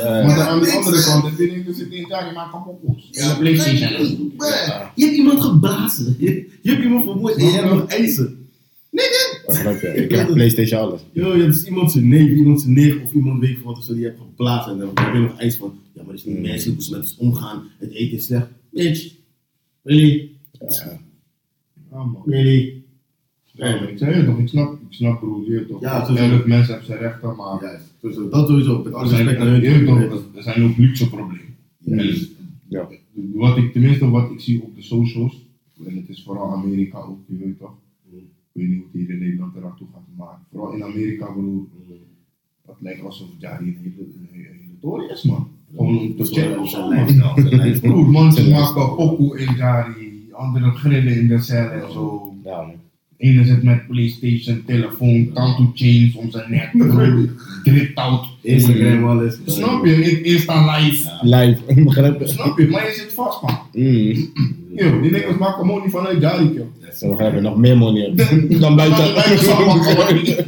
[0.02, 3.08] Eh, Maar aan de andere kant, het ding is, zit in die maken kapotkoos.
[3.12, 4.34] In de Playstation.
[4.38, 4.92] Ja.
[4.96, 6.16] Je hebt iemand geblazen.
[6.20, 8.50] Je, je hebt iemand vermoord en je hebt nog eisen.
[8.92, 9.42] Nigga!
[9.48, 9.88] Begrijp je?
[9.88, 11.02] Ik krijg Playstation alles.
[11.14, 13.94] Yo, dat is iemand zijn neef, iemand zijn neef of iemand weet wat of zo,
[13.94, 14.72] die hebt geblazen.
[14.72, 16.92] En dan heb je nog eis van, ja, maar het is niet menselijk hoe ze
[16.92, 17.64] met ons omgaan.
[17.80, 18.48] Het eten is slecht.
[18.72, 19.14] Bitch.
[19.84, 20.32] Really?
[20.70, 21.00] Ja.
[22.26, 22.81] Really?
[23.62, 25.82] Ja, maar ik zei snap, ik snap je weet toch.
[25.82, 28.30] Ja, elk mens heeft zijn rechten, maar Ja, sowieso.
[28.30, 28.84] dat sowieso.
[28.84, 30.12] Met alle er zijn, respect naar hun.
[30.36, 31.56] er zijn ook luxe problemen.
[32.68, 32.88] Ja.
[33.34, 35.46] Wat ik, tenminste wat ik zie op de socials,
[35.86, 37.74] en het is vooral Amerika ook, je weet toch.
[38.12, 41.26] Ik weet niet hoe het hier in Nederland eraan toe gaat, maar vooral in Amerika
[41.26, 41.64] broer,
[42.66, 44.48] het lijkt alsof Jari een hele,
[44.82, 45.48] tory is man.
[45.76, 46.90] Gewoon om te checken of zo.
[47.82, 52.34] Broer, mensen maken pokoe in Jari, anderen grillen in de cel en zo.
[52.44, 52.76] Ja, man.
[53.22, 56.72] Ene zit met Playstation, telefoon, tattoo chains om zijn nek,
[57.96, 58.26] out.
[58.42, 59.38] Instagram, alles.
[59.46, 59.94] Snap je?
[59.94, 61.10] In- Insta live.
[61.22, 61.84] Live.
[61.84, 62.22] Begrijp?
[62.24, 62.68] Snap je?
[62.68, 63.58] Maar je zit vast man.
[63.74, 64.30] Mm.
[64.76, 67.16] Yo, die niggers maken money vanuit Jari, joh.
[67.18, 68.14] We hebben nog meer money
[68.60, 69.06] dan buiten.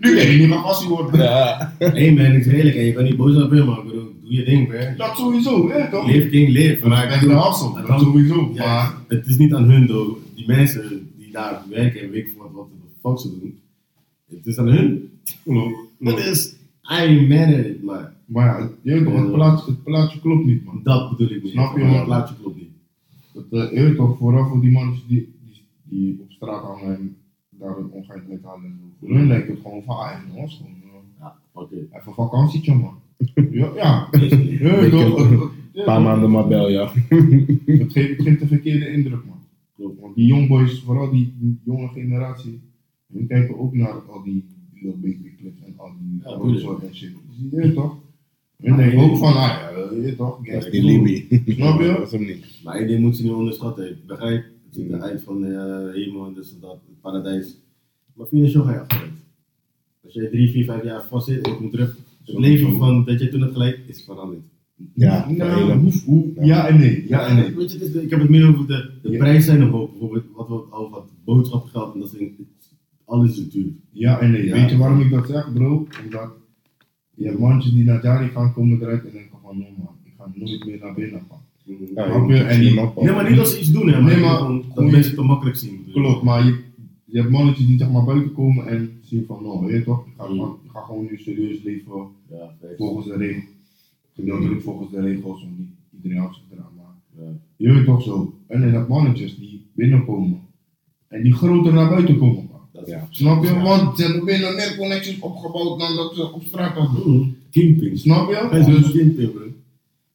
[0.00, 1.20] Nu kan je niet meer passie worden.
[1.20, 1.74] Ja.
[1.78, 4.44] Hé man, ik zeg eerlijk, en je kan niet boos op hem, maar doe je
[4.44, 4.76] ding, man.
[4.96, 6.06] Dat sowieso, hè, toch?
[6.06, 6.88] Live king, live.
[6.88, 8.50] Maar ik ben de hassel, dat sowieso.
[8.54, 10.16] Ja, Maar het is niet aan hun, though.
[10.34, 13.58] Die mensen die daar werken en weten wat, wat de fuck ze doen.
[14.28, 15.10] Het is aan hun.
[15.44, 16.56] klopt, Het is,
[17.02, 20.64] I mad at it, maar Maar ja, je toch, het plaatje, het plaatje klopt niet,
[20.64, 20.80] man.
[20.82, 21.52] dat bedoel ik niet.
[21.52, 22.04] Snap je, Het man?
[22.04, 22.68] plaatje klopt niet.
[23.32, 26.96] Dat, eh, je weet toch, vooral voor die mannen die, die, die op straat hangen
[26.96, 27.16] en
[27.50, 28.86] daar een ongeheimelijk aan en zo.
[29.06, 30.48] Voor hun lijkt het gewoon van, ah, gewoon.
[30.82, 31.74] eh, Ja, oké.
[31.92, 32.94] Even vakantietje, man.
[33.50, 34.08] Ja, ja.
[34.10, 36.92] Het- het- Een paar maanden maar bel, ja.
[37.66, 39.37] Het geeft, het geeft een verkeerde indruk, man.
[39.78, 42.60] Want die jongboys, vooral die, die jonge generatie,
[43.06, 47.10] die kijken ook naar al die Lil Baby clips en al die Ja, en shit.
[47.10, 47.96] Dus je weet toch?
[48.56, 50.46] En denken ook van, ah ja, je weet toch?
[50.46, 51.26] Dat is die Libby.
[51.52, 51.86] Snap je?
[51.86, 52.60] Dat is hem niet.
[52.64, 53.90] Maar ding moet ze niet onderschatten.
[53.90, 57.56] Ik begrijp, het ziet eruit van de hemel en dus dat, het paradijs.
[58.14, 59.10] Maar financieel ga je achteruit.
[60.04, 63.04] Als je drie, vier, vijf jaar vast zit en je komt terug, het leven van
[63.04, 64.42] dat je toen hebt geleid is veranderd.
[64.94, 67.08] Ja, Nou, hoe, hoe, ja en nee.
[67.08, 67.54] Ja en nee.
[67.54, 69.18] Weet je, het is de- ik heb het meer over de, de Ja.
[69.18, 69.90] prijzen zijn omhoog.
[69.90, 72.34] Bijvoorbeeld wat we over wat boodschappen geld en dat dingen.
[73.04, 73.72] Alles is duur.
[73.92, 74.44] Ja en nee.
[74.44, 74.52] Ja.
[74.54, 75.86] Weet je waarom ik dat zeg, bro?
[76.04, 76.30] Omdat
[77.14, 80.12] je hebt mandjes die naar Jari gaan komen eruit en denken van, no man, ik
[80.18, 81.46] ga nooit meer naar binnen gaan.
[81.64, 81.74] Ja,
[82.36, 82.74] je En die-.
[82.74, 85.14] Nee, maar niet als ze iets doen, hè, maar, Nee, maar gewoon dat mensen het
[85.14, 85.84] te makkelijk zien.
[85.92, 86.58] Klopt, maar je,
[87.04, 90.06] je hebt mannetjes die zeg maar buiten komen en zien van, no, weet je toch?
[90.06, 90.40] Ik ga, Mm.
[90.64, 91.92] ik ga gewoon nu serieus leven
[92.76, 93.44] volgens de regels.
[94.18, 96.72] Gedeeltelijk volgens de regels, om niet iedereen houdt zich eraan.
[96.76, 98.34] Maar je weet toch zo.
[98.46, 100.40] En dan heb mannetjes die binnenkomen
[101.08, 102.48] en die groter naar buiten komen.
[102.72, 103.06] Dat Ja.
[103.10, 103.48] Snap je?
[103.50, 103.62] Ja.
[103.62, 107.16] Want ze hebben binnen meer connecties opgebouwd dan dat ze op straat hadden.
[107.16, 107.28] Mhm.
[107.50, 107.98] Kingpin.
[107.98, 108.46] Snap je?
[108.50, 109.42] Hij is Dus kingpin, bro.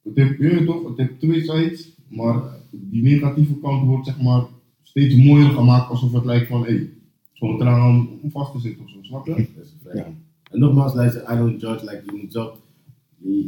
[0.03, 4.43] het heeft, je toch, het heeft twee sides, maar die negatieve kant wordt zeg maar
[4.83, 6.89] steeds mooier gemaakt alsof het lijkt van, hé, hey,
[7.33, 9.47] zo'n traan om, vast te zitten of zo, snap je?
[9.83, 9.93] Dat.
[9.93, 10.13] Ja.
[10.51, 12.57] En nogmaals, luister, I don't judge, like, je moet zelf,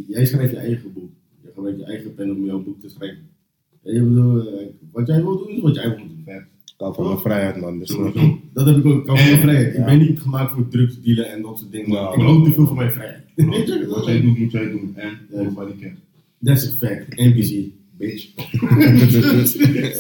[0.08, 1.10] jij schrijft je eigen boek.
[1.42, 3.24] Je gebruikt je eigen pen om jouw boek te schrijven.
[3.82, 6.14] Je eh, wat jij wil doen, is wat jij wil doen.
[6.78, 7.80] Kant van mijn vrijheid, man.
[7.80, 7.98] Dus.
[8.54, 9.76] Dat heb ik ook, kan van En- vrijheid.
[9.78, 11.90] Ik ben niet gemaakt voor drugs dealen en dat soort dingen.
[11.90, 13.24] Nou, ik hou te veel van mijn vrijheid.
[13.36, 14.92] Weet je, Wat jij doet, moet jij doen.
[14.96, 15.42] En Ja.
[15.42, 15.98] nobody cares.
[16.44, 17.16] That's a fact.
[17.16, 18.34] NPC, bitch.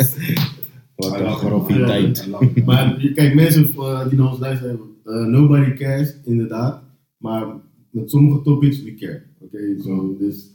[0.95, 2.27] Wat een groviteit.
[2.65, 6.83] Maar kijk, mensen eh, die naar ons luisteren, eh, nobody cares, inderdaad.
[7.17, 7.47] Maar
[7.89, 9.23] met sommige topics, we care.
[9.55, 10.51] Oké, zo, dus,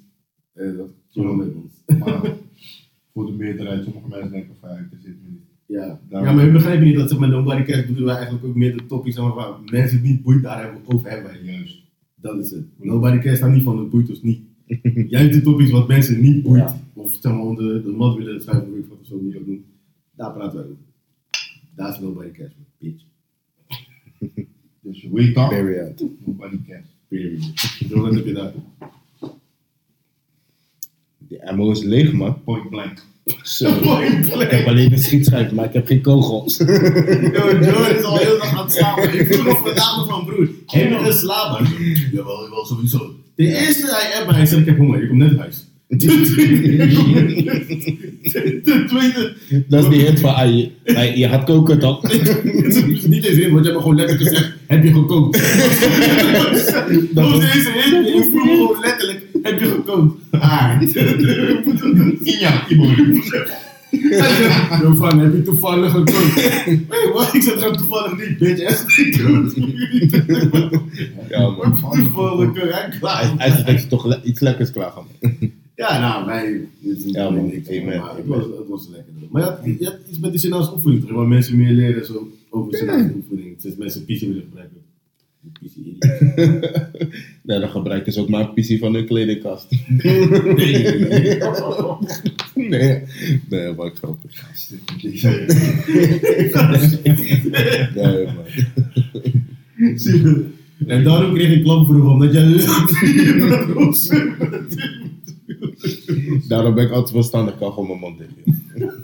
[0.53, 1.72] eh, dat we met ons.
[1.98, 2.36] Maar
[3.12, 5.40] voor de meerderheid, sommige mensen denken van, ik zit me niet.
[5.66, 6.01] Ja.
[6.09, 8.55] Daarom- ja, maar je begrijpt niet dat zeg maar, nobody cares bedoelen wij eigenlijk ook
[8.55, 11.30] meer de topics zeg maar, waar mensen het niet boeit, daar hebben we over hebben
[11.30, 11.42] wij.
[11.42, 11.82] Juist.
[12.14, 12.64] Dat is het.
[12.76, 14.40] Nobody cares staat niet van het boeit ons niet.
[15.14, 16.80] Juist de topics wat mensen niet boeit, Ja.
[16.94, 19.38] of zeg maar onder de mat willen schrijven, of ik wat of zo moet je
[19.38, 19.64] ook doen.
[20.14, 20.84] Daar praten wij over.
[21.74, 23.05] Daar is nobody cares, bitch.
[24.82, 25.28] Dus wake
[26.01, 26.98] up, nobody cares.
[27.11, 27.43] Period.
[27.89, 28.53] Wat heb je daar?
[31.19, 32.43] Die ammo is leeg, man.
[32.45, 33.05] Point blank.
[33.43, 33.69] Zo.
[34.41, 36.57] Ik heb alleen een schietschijf, maar ik heb geen kogels.
[36.59, 39.19] Yo, Joe is al heel dag aan het slapen.
[39.19, 40.49] Ik vroeg nog vandaag nog van broer.
[40.67, 41.67] Heb je geslapen?
[42.13, 43.15] Jawel, jawel, sowieso.
[43.35, 45.70] De eerste hij appt hij zegt ik heb honger, ik kom net thuis.
[45.91, 46.07] De
[48.88, 49.34] tweede,
[49.68, 50.70] Dat is die hint van, ah, je,
[51.14, 52.05] je gaat koken het
[52.74, 55.38] is niet eens in, want je hebt me gewoon letterlijk gezegd, heb je gekookt?
[57.14, 60.14] Dat was deze hint, ik vroeg gewoon letterlijk, heb je gekookt?
[60.30, 60.80] Ah.
[62.41, 62.64] Ja.
[64.82, 66.34] Yo, van, heb je toevallig gekookt?
[66.34, 67.34] Hey, wat?
[67.34, 68.64] Ik zeg hem toevallig niet, bitch.
[68.64, 68.84] ass.
[71.28, 71.78] Ja, man.
[71.93, 73.32] Toevallig, hij klaar.
[73.36, 75.05] Hij zegt dat je toch iets lekkers klaar gaat.
[75.81, 76.68] Ja, nou, wij.
[76.81, 77.53] dit is niet Ja, man,
[77.85, 78.26] maar amen.
[78.26, 79.12] was, het was lekker.
[79.31, 81.16] Maar ja, je hebt iets met die Surinaamse opvoeding, toch?
[81.16, 83.55] Waar mensen meer leren zo over Surinaamse opvoeding.
[83.61, 84.78] Sinds mensen PC willen gebruiken.
[85.53, 85.74] PC.
[87.43, 89.66] Nee, dan gebruiken ze ook maar een PC van hun kledingkast.
[92.55, 93.03] Nee,
[93.49, 94.31] nee, maar grappig.
[97.95, 98.45] Nee, man.
[100.87, 102.45] En daarom kreeg ik klap voor omdat jij.
[106.49, 108.31] Daarom ben ik altijd verstandig, ik kan gewoon mijn mond dicht.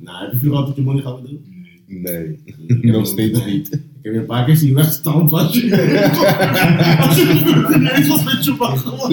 [0.00, 1.40] Nou, heb je vroeger altijd je money gehad doen?
[1.86, 2.38] Nee,
[2.82, 3.72] nog steeds niet.
[3.72, 5.60] Ik heb je een paar keer zien wegstaan als je.
[7.06, 9.10] Als je niet eens was met je man gewoon.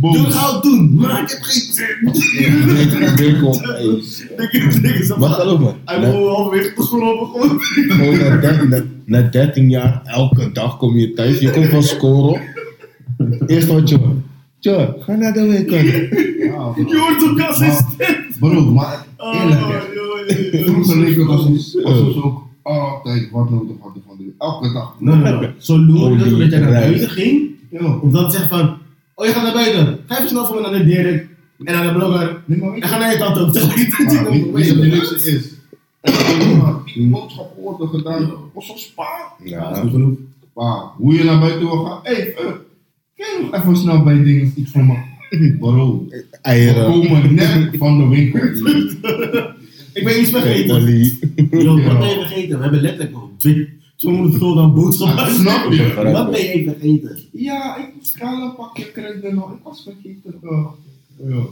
[0.00, 2.14] Doe het doen, maar ik heb geen zin.
[5.04, 7.60] Zo- Maar geloof me, Hij wil halverwege de school gewoon.
[7.60, 11.82] gewoon na 13, na, na 13 jaar, elke dag kom je thuis, je komt van
[11.82, 12.40] scoren.
[13.46, 13.98] Eerst wat je,
[14.60, 15.76] Tja, ga naar de winkel.
[16.48, 16.72] Ja.
[16.76, 18.16] Je hoort ook als stem.
[18.40, 19.78] Bro, maar eerlijk, hè.
[19.94, 24.72] joh, Vroeger leek het alsof alsof ze ook altijd wat nodig hadden van de Elke
[24.72, 24.94] dag.
[24.98, 25.50] Nee, nee, nee.
[25.58, 27.50] Zo loer dat dat jij naar buiten ging.
[27.70, 27.98] Ja.
[28.02, 28.76] Om dan te zeggen van,
[29.14, 29.98] oh je gaat naar buiten.
[30.06, 31.28] Ga even snel voor me naar de Dirk.
[31.64, 32.42] En naar de blogger.
[32.44, 33.52] Nee, maar weet En je ga naar je tante ook.
[34.54, 35.54] weet je wat het leukste is?
[36.94, 39.32] Die boodschappen worden gedaan op zo'n spa.
[39.44, 40.16] Ja, dat is genoeg.
[40.52, 42.00] Pa, hoe je naar buiten wil gaan.
[42.02, 42.32] Hé,
[43.26, 44.96] je nog even snel bij dingen iets voor me?
[45.60, 46.84] Bro, we Eieren.
[46.84, 48.40] komen net van de winkel.
[49.92, 50.86] Ik ben iets vergeten.
[51.50, 52.56] Yo, wat ben je vergeten?
[52.56, 55.24] We hebben letterlijk nog twee- 200 gulden aan boodschappen.
[55.24, 55.94] Ah, snap je?
[56.12, 57.18] Wat ben je vergeten?
[57.32, 59.52] Ja, ik moest kale een pakje kruiden nog.
[59.52, 60.34] Ik was vergeten.
[60.42, 60.66] Uh,
[61.28, 61.42] ja.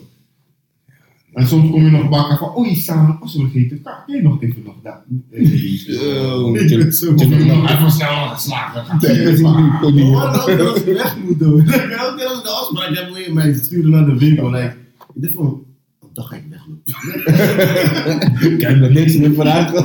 [1.37, 3.83] En soms kom je nog bakken van, oei, Sam, ik was vergeten.
[3.83, 4.99] Kan jij nog even nog dat?
[5.31, 7.23] Ik ben zo nog
[7.71, 8.99] even snel geslagen.
[8.99, 9.29] Keer
[10.67, 11.69] als ik weg moet doen?
[11.69, 14.51] Elke keer als ik de afspraak heb, je mij sturen naar de winkel.
[14.51, 14.75] Dacht
[15.35, 15.65] van,
[16.01, 18.53] oh, dan ga ik weglopen.
[18.53, 19.79] Ik heb er niks meer vragen.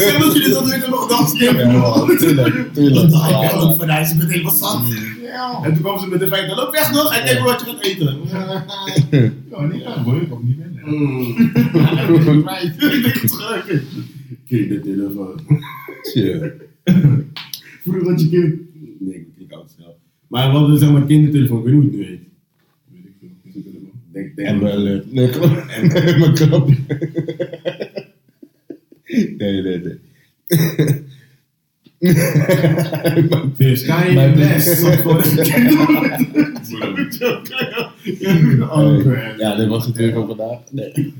[0.00, 3.10] Zeg dat je dit al weet nog afspraak Ja, tuurlijk, tuurlijk.
[3.10, 4.82] Dan ga ik ook vanuit, ze meteen wat zat.
[5.30, 7.60] Ja, En toen kwam ze met de feit, dan loop weg nog en kijk wat
[7.60, 8.18] je gaat eten.
[9.50, 10.82] ja, nee, ja, hoor, ik kom niet binnen.
[10.84, 11.52] Mm.
[14.48, 15.40] Kijk de telefoon.
[16.02, 16.54] Tje.
[17.82, 18.54] Vroeger had je kind...
[18.98, 19.98] Nee, ik klik oud snel.
[20.26, 22.20] Maar we hadden zeg maar kindertelefoon, ik weet niet hoe het nu heet.
[22.88, 23.80] Weet ik veel, het er?
[24.12, 26.18] Denk, denk En wel, nee, klopt.
[26.18, 26.68] Mijn knop.
[29.38, 29.98] Nee, nee, nee.
[33.56, 34.80] Dus ga je Mijn- best.
[39.38, 40.58] Ja, dit was het weer voor vandaag.
[40.70, 41.14] Nee.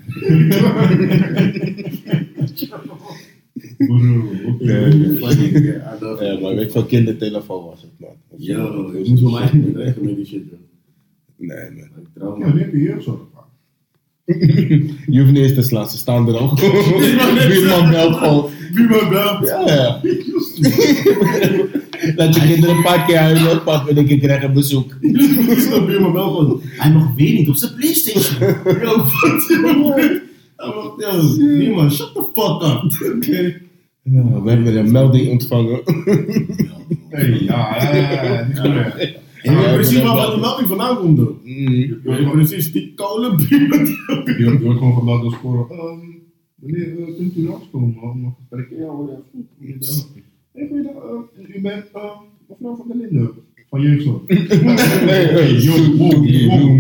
[6.21, 8.11] Ja, maar weet je wat kindertelefoon was het, man.
[8.37, 10.59] Yo, ik moest wel mij niet bedreigen met die shit, joh.
[11.37, 12.37] Nee, man.
[12.39, 13.19] Ik Ja, nu heb je jeugdzorg.
[15.07, 16.55] Je hoeft niet eens te slaan, ze staan er al.
[17.49, 18.17] Buurman belt
[18.75, 18.89] gewoon.
[18.89, 19.49] Buurman belt.
[19.49, 20.01] Ja, ja.
[22.17, 24.97] Laat je kinderen een paar keer huilen, en ik krijg een bezoek.
[25.87, 26.61] Buurman belt gewoon.
[26.65, 28.55] Hij mag weer niet op zijn Playstation.
[28.83, 28.97] Yo,
[30.75, 33.15] wat buurman, shut the fuck up.
[33.17, 33.61] Oké.
[34.03, 35.81] Ja, we hebben een melding ontvangen.
[37.09, 38.93] Hey, ja, ja, ja,
[39.43, 41.19] ja, is precies waar de melding vandaan komt.
[41.45, 42.01] Mm.
[42.31, 43.87] Precies, die koude buurman.
[44.39, 45.67] Je wordt gewoon gebeld door sporen.
[45.71, 46.20] Ehm,
[46.61, 48.79] Wanneer eh, kunt u langskomen om een gesprek?
[48.79, 49.17] Ja, hoor, ja.
[49.59, 50.07] Goeiedag.
[50.53, 50.93] Hey, goeiedag.
[50.95, 53.31] eh, u bent ehm, mevrouw van der Linden
[53.71, 54.23] van jeugdzorg.
[55.11, 56.79] Hey, yo, wow, wow.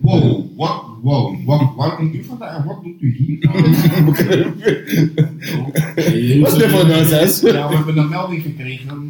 [0.00, 3.38] Wow, wat, wow, wat, waar komt u vandaan en wat doet u hier?
[6.40, 7.40] Wat is dit voor nonsens?
[7.40, 8.88] Ja, we hebben een melding gekregen.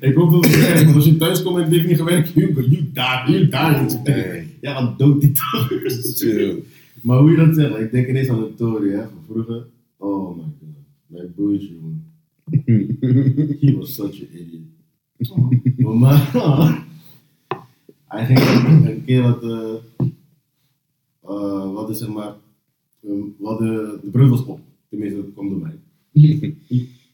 [0.00, 2.32] Ik hoop dat het werkt, want als je thuis komt en het heeft niet gewerkt,
[2.34, 4.42] je daar, je daar Nee.
[4.60, 5.68] Ja, wat dood die toch.
[7.02, 9.66] Maar hoe je dat zegt, ik denk ineens aan de Tory, hè, van vroeger.
[9.96, 10.68] Oh my god,
[11.06, 12.02] mijn broertje, man.
[13.60, 14.66] He was such an idiot.
[15.76, 16.16] Maar man,
[18.08, 19.74] hij ging een keer wat, eh
[21.30, 22.34] uh, wat is zeg maar,
[23.04, 24.60] um, wat de, de brug was op.
[24.88, 25.76] Tenminste, dat kwam door mij.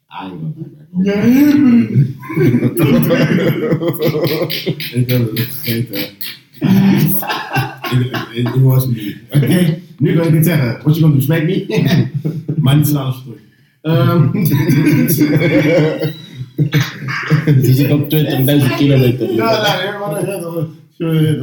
[0.06, 0.32] Ah,
[1.02, 1.14] Ja,
[4.92, 6.14] Ik heb het gegeten.
[7.92, 9.16] It, it, was me.
[9.30, 10.68] Oké, nu kan ik het zeggen.
[10.82, 11.66] What you gonna do, smack me?
[12.62, 13.42] maar niet snel als terug.
[13.82, 14.46] Um,
[17.64, 19.32] Ze zit op 20.000 kilometer.
[19.32, 21.38] ja, dat is Sorry,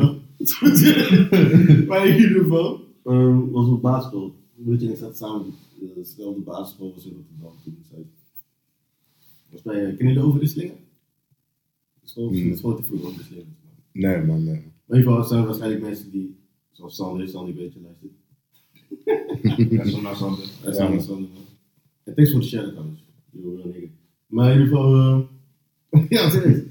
[1.88, 4.36] Maar in ieder geval, um, was op basisschool.
[4.56, 5.46] Weet je, ik zat samen
[5.82, 8.06] op dezelfde basisschool was in Rotterdam toen ik zei.
[9.50, 10.76] Was bij, uh, ken je de overwisselingen?
[12.02, 12.50] De school, Hmm.
[12.50, 13.56] de school te vroeg overwisselingen.
[13.92, 14.70] Nee, man, nee.
[14.92, 16.38] Maar in ieder geval zijn er waarschijnlijk mensen die,
[16.72, 18.12] zoals Sander, Sander een beetje luistert.
[19.72, 20.46] Ja, zo naar Sander.
[20.64, 21.30] Ja, Sander, Sander.
[22.04, 23.04] En thanks voor de share trouwens.
[23.30, 23.88] You real nigga.
[24.28, 24.96] Maar in ieder geval,
[25.92, 26.64] uh, ja, serieus.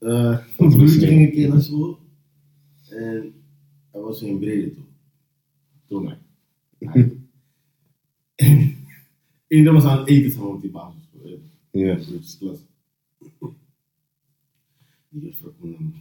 [0.00, 1.98] Uh, ons broertje ging een keer naar school.
[2.88, 3.34] En
[3.90, 4.86] hij was in Brede toen.
[5.86, 6.18] Toen mij.
[8.34, 11.40] En iedereen was aan het eten samen op die basisschool.
[11.70, 11.94] Ja.
[11.94, 12.58] Dus het is klas.
[15.08, 15.94] Die juffrouw kon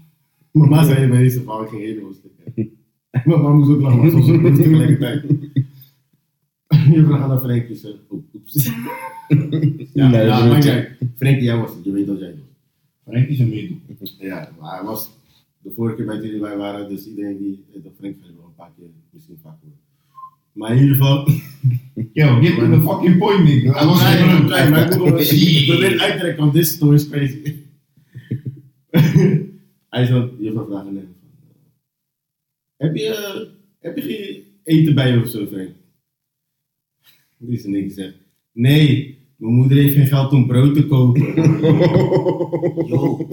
[0.52, 0.62] hem.
[0.62, 2.40] Mama zei bij deze vrouw, ik ging helemaal stikken.
[3.12, 5.24] En mama moest ook lachen, maar was ook tegelijkertijd.
[6.68, 8.54] Juffrouw gaat naar Frenkie oep, oeps.
[9.94, 12.48] Ja, Nee, ja, maar jij, Frenkie, jij was het, je weet dat jij het was.
[13.14, 13.82] Frank is een meedoen.
[14.20, 15.10] Ja, maar hij was
[15.62, 18.72] de vorige keer bij jullie wij waren, dus iedereen die dat Frank wel een paar
[18.78, 19.72] keer, misschien vaak hoor.
[20.52, 21.28] Maar in ieder geval,
[22.14, 23.72] Yo, get to the fucking point, nigga.
[23.74, 26.54] hij was klein, klein, maar ik moet wel- ik probeer het uit te trekken, want
[26.54, 27.56] this story is crazy.
[29.92, 31.06] Hij zei, je van vragen net.
[32.78, 33.48] Heb je,
[33.80, 35.70] heb je geen eten bij je of zo, Frank?
[37.38, 38.16] Die is niks zegt.
[38.52, 41.22] Nee, mijn moeder heeft geen geld om brood te kopen.
[42.88, 43.28] Yo,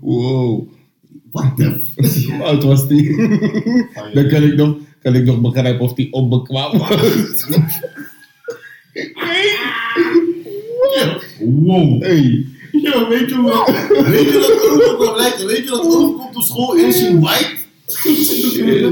[0.00, 0.68] Wow.
[1.30, 3.16] what the f- Hoe oud was die?
[4.14, 7.46] Dan kan ik nog, kan ik nog begrijpen of die onbekwaam was.
[11.40, 12.02] Wow.
[12.02, 12.46] Hey.
[12.82, 13.70] Yo, weet je wat?
[14.06, 15.16] Weet je dat overkomt?
[15.16, 17.56] Like, weet je dat overkomt op school en she white?
[17.86, 18.90] De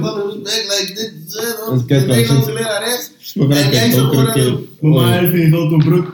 [1.87, 3.11] kijk, Nederlandse lerares.
[3.35, 4.43] En jij kijken, zo ook een keer.
[4.43, 6.07] gewoon, mama heeft geen geld om.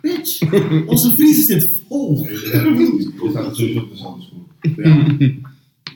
[0.00, 0.40] Bitch,
[0.86, 2.26] onze vriezer zit vol.
[2.30, 4.46] Je staat sowieso op dezelfde school.
[4.76, 5.06] Ja,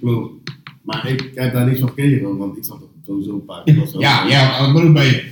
[0.00, 0.50] klopt.
[0.82, 3.86] Maar ik heb daar niks van gekregen, want ik zat sowieso een paar keer.
[3.86, 3.98] zo.
[3.98, 5.22] Ja, ja, wat ben je?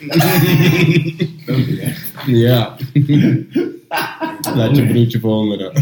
[2.26, 2.76] Ja.
[4.56, 5.72] Laat je broodje verhongeren.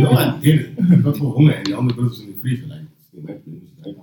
[0.00, 0.90] No, I didn't.
[0.98, 2.66] Ik had gewoon honger en die andere is in de vriezer.
[2.66, 3.94] Like, mijn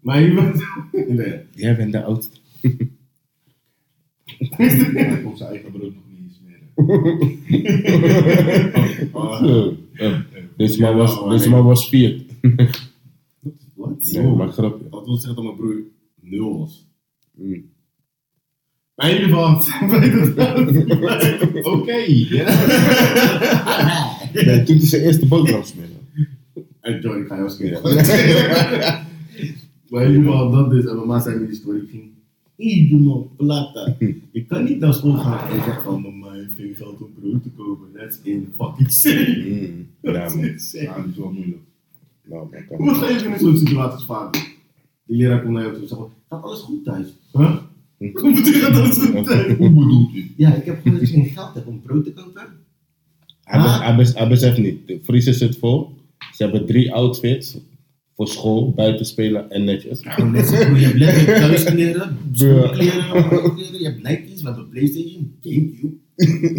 [0.00, 0.64] Maar je bent...
[1.08, 1.38] Nee.
[1.50, 2.36] Jij bent de oudste.
[4.50, 6.68] Hij kon zijn eigen brood nog niet smeren.
[9.12, 9.76] Oh, Zo.
[9.92, 10.24] Ja.
[10.56, 12.22] Deze man was, deze man was vier.
[13.74, 14.10] Wat?
[14.12, 14.88] Nee, maar grapje.
[14.90, 15.82] Dat wil zeggen dat mijn broer
[16.20, 16.86] nul was.
[17.34, 17.64] Mm.
[19.00, 19.54] Maar in ieder geval,
[21.72, 22.44] Oké, ja.
[24.32, 25.96] Nee, toen hij zijn eerste boterham smeren.
[26.80, 27.54] En Johnny, ik ga jou Ja.
[27.54, 27.82] skeren.
[29.88, 32.02] Maar in ieder geval, dat is, en mama zei me die story, ik ging
[32.56, 33.96] helemaal plata.
[34.32, 37.42] Je kan niet naar school gaan en zeggen van, mama heeft geen geld om brood
[37.42, 37.86] te kopen.
[37.96, 39.44] That's in fucking insane.
[39.48, 39.86] Mm.
[40.00, 40.44] Ja, man.
[40.72, 41.60] Ja, dat is wel moeilijk.
[42.24, 44.32] Nou, Hoe ga je in zo'n situatie vaak?
[45.06, 47.06] Die leraar komt naar jou toe en zegt, gaat alles goed thuis?
[47.32, 47.56] Huh?
[48.00, 48.96] Hoe bedoel je dat?
[49.56, 50.32] Hoe bedoelt u?
[50.36, 52.42] Ja, ik heb gewoon dat je geen geld hebt om brood te kopen.
[53.44, 54.86] Hij, bes- hij, bes- hij beseft niet.
[54.86, 55.90] De vriezer zit vol.
[56.34, 57.56] Ze hebben drie outfits.
[58.16, 60.00] Voor school, buiten spelen en netjes.
[60.00, 65.92] Zo, je hebt letterlijk thuiskleren, schoolkleren, kleren, je hebt Nike's, we hebben Playstation, Gamecube.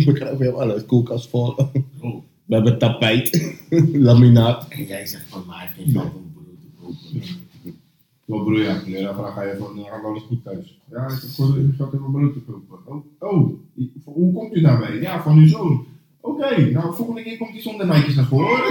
[0.05, 0.85] Begrijp je alles?
[0.85, 1.55] Koelkast vol.
[1.99, 2.23] Oh.
[2.45, 3.55] We hebben tapijt.
[3.93, 4.65] Laminaat.
[4.69, 7.21] En jij zegt van, maar hij heeft geen geld om brood te kopen.
[8.31, 8.63] Wat bedoel je?
[8.63, 10.79] Ja, leraar vraagt ga je van, ja, gaat alles goed thuis?
[10.91, 12.77] Ja, ik heb gewoon in mijn brood te kopen.
[12.85, 13.49] Oh, oh,
[14.03, 15.01] hoe komt u daarbij?
[15.01, 15.85] Ja, van uw zoon.
[16.21, 18.39] Oké, nou volgende keer komt hij zonder Nike's naar school.
[18.39, 18.67] hoor.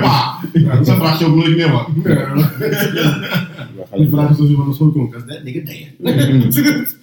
[0.00, 1.88] Pa, ja, dan vraagt je ook nooit meer wat.
[3.90, 6.42] Gaan Die vraag is als je van de school komt, dat is net nigga damn.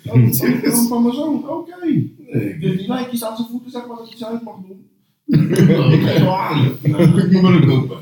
[0.05, 1.86] Oh, van, van mijn zoon, oké.
[1.86, 4.84] Nee, Dus die Nike's aan zijn voeten, zeg maar dat hij ze uit mag doen.
[5.93, 6.71] Ik ga je wel halen.
[6.82, 7.97] Ik moet brood kopen.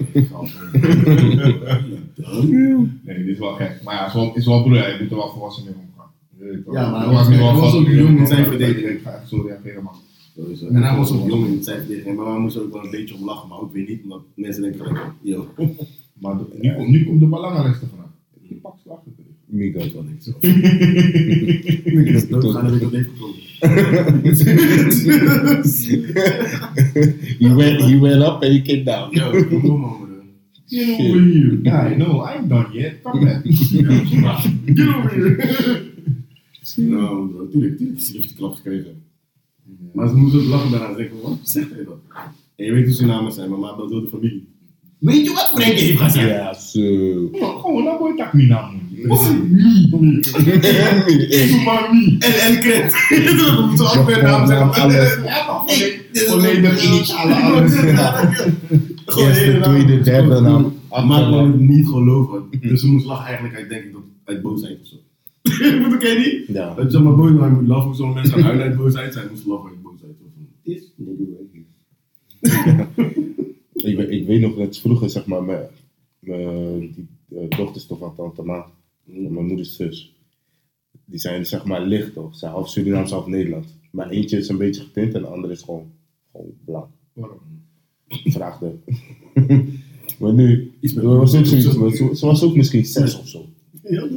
[3.03, 3.79] Nee, dit is wel gek.
[3.83, 5.73] Maar ja, het is wel, het is wel broer, je moet er wel volwassen mee
[5.73, 6.11] omgaan.
[6.59, 6.63] Ik.
[6.73, 8.87] Ja, maar hij Ik was- hij was ook jong in zijn Ik verdediging.
[8.89, 9.93] Ik ga echt zo reageren, man.
[10.35, 10.67] Sowieso.
[10.67, 13.15] En hij was ook jong in zijn verdediging, maar we moesten ook wel een beetje
[13.15, 15.47] om lachen, maar ook weer niet, omdat mensen denken van, yo,
[16.21, 18.05] Maar de- nu, komt, nu komt de belangrijkste vraag.
[18.41, 19.37] Je pakt slag natuurlijk.
[19.45, 19.79] Migo.
[19.79, 20.31] dat wel niet zo.
[20.39, 22.41] Ik is ik heb
[22.93, 23.35] even gekomen.
[27.39, 29.15] He went, he went up and he came down.
[29.15, 29.31] Yo.
[30.73, 31.91] Get over here.
[31.91, 33.03] I know, I ain't done yet.
[33.03, 33.43] Come back.
[34.75, 35.91] Get over here.
[36.75, 38.01] Nou, bro, tuurlijk, tuurlijk.
[38.01, 39.03] Ze heeft de klap gekregen.
[39.93, 41.97] Maar ze moest ook lachen daarna en zeggen, wat zegt hij dat?
[42.55, 44.47] En je weet hoe zijn namen zijn, maar maar dat is wel de familie.
[44.99, 46.27] Weet je wat Frank heeft gezegd?
[46.29, 46.81] Ja, zo.
[47.61, 48.81] Gewoon, nou boy, tak mi naam.
[52.19, 52.93] En, en Kret.
[53.93, 54.71] Zo weer naam zeggen.
[56.13, 57.69] Volledig initialen,
[59.05, 60.73] Eerste, tweede, derde naam.
[60.89, 62.43] Maar kon het niet geloven.
[62.61, 64.95] Dus ze moest lachen eigenlijk uit, denk ik, dat, uit boosheid of zo.
[65.89, 66.47] Moet ik niet?
[66.55, 66.73] Ja.
[66.75, 69.13] Dat je maar boos maar moet lachen sommige mensen gaan huilen uit boosheid.
[69.13, 70.11] Zij moest lachen uit boosheid.
[70.63, 70.87] Right
[71.51, 72.87] here.
[73.73, 75.67] Ik, weet- ik weet nog dat vroeger, zeg maar, mijn,
[76.19, 78.65] mijn die, eh, dochters toch van tante Ma,
[79.03, 80.15] mijn moeders zus,
[81.05, 82.33] die zijn zeg maar licht toch?
[82.33, 83.65] Ze zijn half Surinaams, half Nederland.
[83.91, 85.91] Maar eentje is een beetje getint en de andere is gewoon,
[86.31, 86.87] gewoon blank.
[88.23, 88.75] Vraagde.
[90.19, 93.19] maar nu, Iets met- ze was ook zoiets, maar ze, ze was ook misschien zes
[93.19, 93.45] of zo.
[93.89, 94.07] Ja,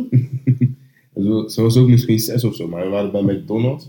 [1.15, 3.89] Ze, ze was ook misschien zes of zo, maar we waren bij McDonald's.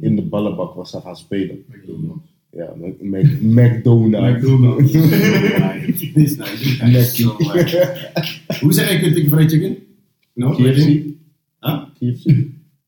[0.00, 1.64] In de ballenbak was ze gaan spelen.
[2.52, 4.36] Ja, Mac- McDonald's.
[4.36, 4.92] McDonald's.
[6.14, 7.24] Is nice.
[8.60, 9.76] Hoe zeg ik Kentucky Fried Chicken?
[10.34, 10.86] No, KFC?
[11.60, 11.82] Huh?
[11.98, 12.24] KFC?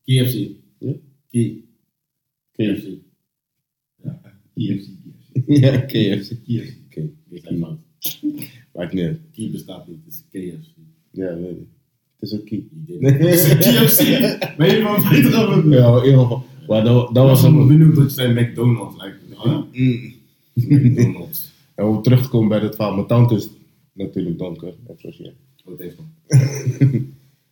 [0.03, 0.47] KFC.
[0.79, 0.91] Ja.
[1.31, 1.61] K-
[2.53, 2.87] KFC.
[4.55, 4.87] KFC,
[5.61, 6.29] Ja, KFC.
[6.45, 6.77] KFC.
[6.85, 7.09] Oké,
[8.73, 9.19] maakt niet uit.
[9.31, 10.71] Key bestaat niet, het is KFC.
[11.11, 11.67] Ja, weet ik.
[12.19, 13.57] Het is ook deed het.
[13.57, 13.99] KFC!
[14.57, 16.45] Weet je wat ik beter over Ja, in ieder geval.
[16.67, 17.67] Maar dat, dat was een...
[17.67, 19.03] benieuwd dat je zei McDonald's.
[19.03, 19.61] Like, huh?
[19.71, 20.13] Mm.
[20.53, 21.51] McDonald's.
[21.75, 23.49] En om terug te komen bij dat verhaal, mijn tante is
[23.93, 25.33] natuurlijk donker, net zoals jij.
[25.77, 26.11] Thanks man.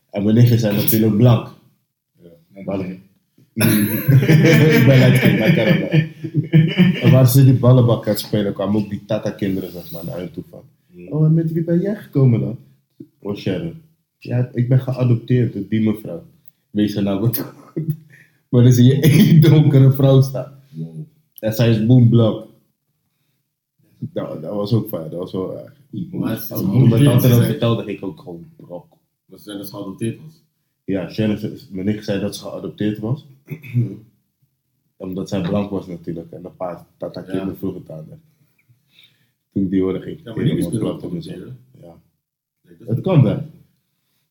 [0.09, 1.55] En mijn nichtjes zijn natuurlijk blank.
[2.21, 3.03] Ja, Ballen.
[3.53, 7.01] Ik ben light maar ik ken hem wel.
[7.01, 10.31] En waar ze die ballenbak aan spelen, kwamen ook die tata-kinderen zeg maar, naar hen
[10.31, 10.61] toe van.
[11.09, 12.57] Oh, en met wie ben jij gekomen dan?
[13.19, 13.81] Oh, Sharon.
[14.17, 16.23] Ja, ik ben geadopteerd door die mevrouw.
[16.69, 17.53] Wees er nou wat.
[18.49, 20.51] maar dan zie je één donkere vrouw staan.
[20.69, 21.05] Wow.
[21.39, 22.45] En zij is boom blank.
[23.99, 25.73] Dat, dat was ook fijn, dat was wel erg.
[26.11, 28.85] Maar Als mijn tante dat vertelde, ging ik ook gewoon brok.
[29.25, 30.43] Maar ze zijn dus geadopteerd was.
[30.85, 31.39] Ja, Sharon,
[31.69, 33.25] mijn nicht zei dat ze geadopteerd was.
[34.97, 36.31] Omdat zij blank was natuurlijk.
[36.31, 37.55] En een paar tata kinderen Ja.
[37.55, 38.05] vroegen het aan.
[39.53, 41.39] Toen ik die hoorde ging ik Ja, maar die is op mezelf.
[41.81, 41.95] Ja.
[42.85, 43.41] Het kan wel.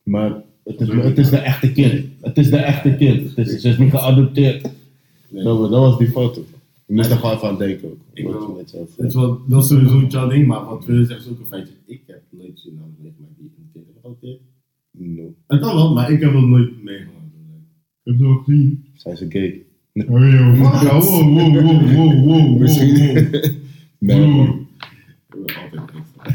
[0.03, 2.07] Maar het is, het is de echte kind.
[2.21, 3.37] Het is de echte kind.
[3.37, 4.63] Het is, ze is niet geadopteerd.
[5.29, 6.45] Dat, was- die foto.
[6.87, 7.99] Je moest er gewoon aan denken ook.
[8.13, 8.65] Ik wil-.
[8.97, 11.75] Het wel, dat is sowieso jouw ding, maar wat wil je zeggen een feitje.
[11.87, 14.41] Ik heb nooit zin aan meegemaakt die een kind heeft geadopteerd.
[14.91, 15.35] No.
[15.47, 17.19] Het kan wel, maar ik heb het nooit meegemaakt.
[18.11, 18.85] Ik heb ze ook gezien.
[18.95, 19.63] Zijn ze gay?
[19.95, 20.21] Oh.
[20.21, 22.95] Ja, wow, wow, wow, wow, wow, Misschien.
[23.99, 24.67] Nee, man.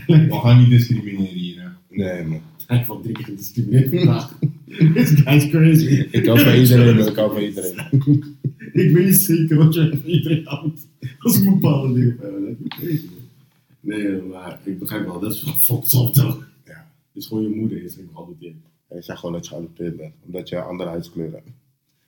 [0.07, 0.30] Ik.
[0.30, 1.67] We gaan niet discrimineren hier, hè.
[2.03, 2.41] Nee, man.
[2.67, 4.39] Hij heeft al drie keer gediscrimineerd vandaag.
[4.93, 6.07] This guy's crazy.
[6.11, 7.07] Ik hou van iedereen, man.
[7.07, 7.76] ik hou van iedereen.
[8.73, 10.88] Ik weet niet zeker wat jij van iedereen houdt.
[11.19, 12.32] Als ik bepaalde dingen heb.
[12.32, 13.05] Dat is crazy.
[13.05, 13.99] man.
[13.99, 16.47] Nee, maar ik begrijp wel, dat is wel fucked up toch?
[16.65, 16.88] Ja.
[17.13, 18.55] Het is gewoon je moeder, is geen geadopteerd.
[18.88, 21.49] Hij zegt gewoon dat je geadopteerd bent, omdat je een andere huidskleur hebt.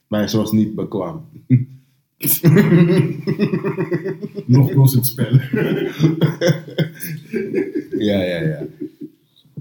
[0.08, 1.26] Maar ze was niet bekwaam.
[4.46, 5.42] Nog constant spellen.
[7.98, 8.68] Ja, ja, ja.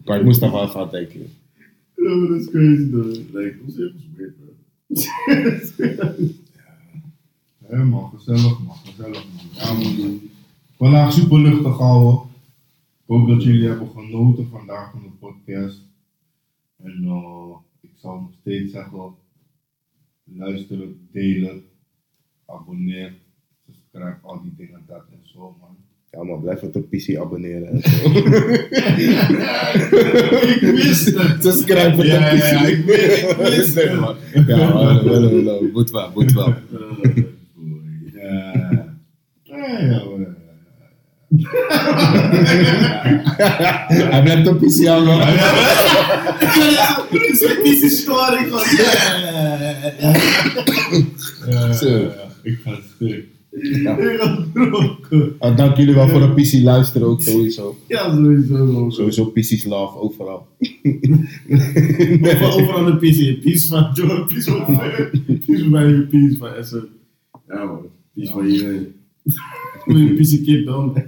[0.04, 1.20] Maar ik moest daar wel even aan denken.
[1.96, 3.06] Ja, dat is crazy though.
[3.32, 4.52] Like, zeg je weird, bro?
[7.66, 9.46] Hé man, gezellig man, gezellig man.
[9.52, 10.20] Ja man.
[10.76, 12.20] Vandaag super luchtig houden.
[12.96, 15.80] Ik hoop dat jullie hebben genoten vandaag van de podcast.
[16.76, 19.14] En eh, ik zal nog steeds zeggen,
[20.34, 21.62] luisteren, delen,
[22.46, 23.12] abonneer,
[23.66, 25.76] subscribe, al die dingen, dat en zo man.
[26.10, 27.76] Ja, man, blijf op de PC abonneren.
[30.54, 31.42] ik wist het!
[31.42, 32.36] Subscribe op de Ja, PC.
[32.36, 33.84] ja, ja, ik wist- het.
[33.88, 34.16] Nee, man.
[34.46, 35.62] Ja, man, wel, wel, wel.
[35.72, 36.54] Moet wel, moet wel.
[36.70, 37.26] Boy.
[38.14, 38.52] Ja,
[39.42, 40.02] ja, ja, ja.
[44.10, 45.20] Hij blijft op PC aan, man.
[47.62, 48.62] Vieze storing van.
[51.50, 51.88] Ja, Zo.
[51.88, 52.10] ja, ja.
[52.42, 53.24] Ik ga stuk.
[55.38, 57.76] Ah, dank jullie wel voor de PC luisteren ook sowieso.
[57.88, 58.90] Ja, sowieso.
[58.90, 60.46] Sowieso PC's love overal.
[62.22, 63.42] Over- Overal de PC.
[63.42, 64.64] Peace van Joe, peace van
[65.46, 66.88] Peace van mij, peace van Essen.
[67.48, 67.80] Ja man,
[68.14, 68.94] peace van iedereen.
[69.84, 71.02] Moet je een PC kip dan?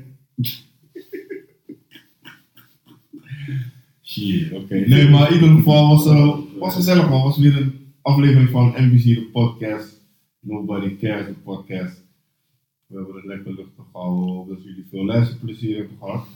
[4.52, 4.74] Oké.
[4.74, 7.22] Nee, maar in ieder geval was uh, was gezellig man.
[7.22, 10.00] Was weer een aflevering van NBC de podcast.
[10.40, 12.04] Nobody Cares de podcast.
[12.86, 14.34] We hebben het lekker luchtig gehouden.
[14.34, 16.26] Hoop dat jullie veel luisterplezier hebben gehad.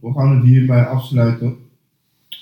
[0.00, 1.56] We gaan het hierbij afsluiten.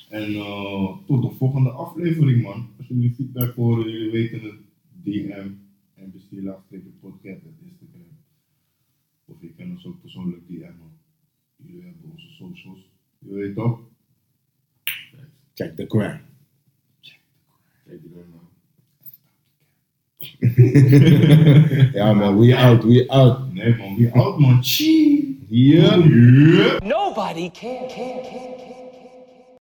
[0.09, 2.69] En uh, tot de volgende aflevering man.
[2.79, 4.55] Als jullie feedback horen, jullie weten het.
[5.03, 5.49] DM,
[5.97, 7.41] NBC laagstreepje podcast.
[9.41, 10.99] Of je kan ons ook persoonlijk DM'en.
[11.57, 12.91] Jullie hebben onze socials.
[13.19, 13.81] Je weet toch?
[15.55, 16.21] Check the gram.
[17.85, 18.43] Kijk die dan nou.
[21.93, 23.53] Ja, man, we out, we out.
[23.53, 25.47] Nee man, wie oud man, chie.
[25.49, 25.97] Yeah.
[26.07, 26.81] Yeah.
[26.81, 28.60] Nobody can, can, can, can.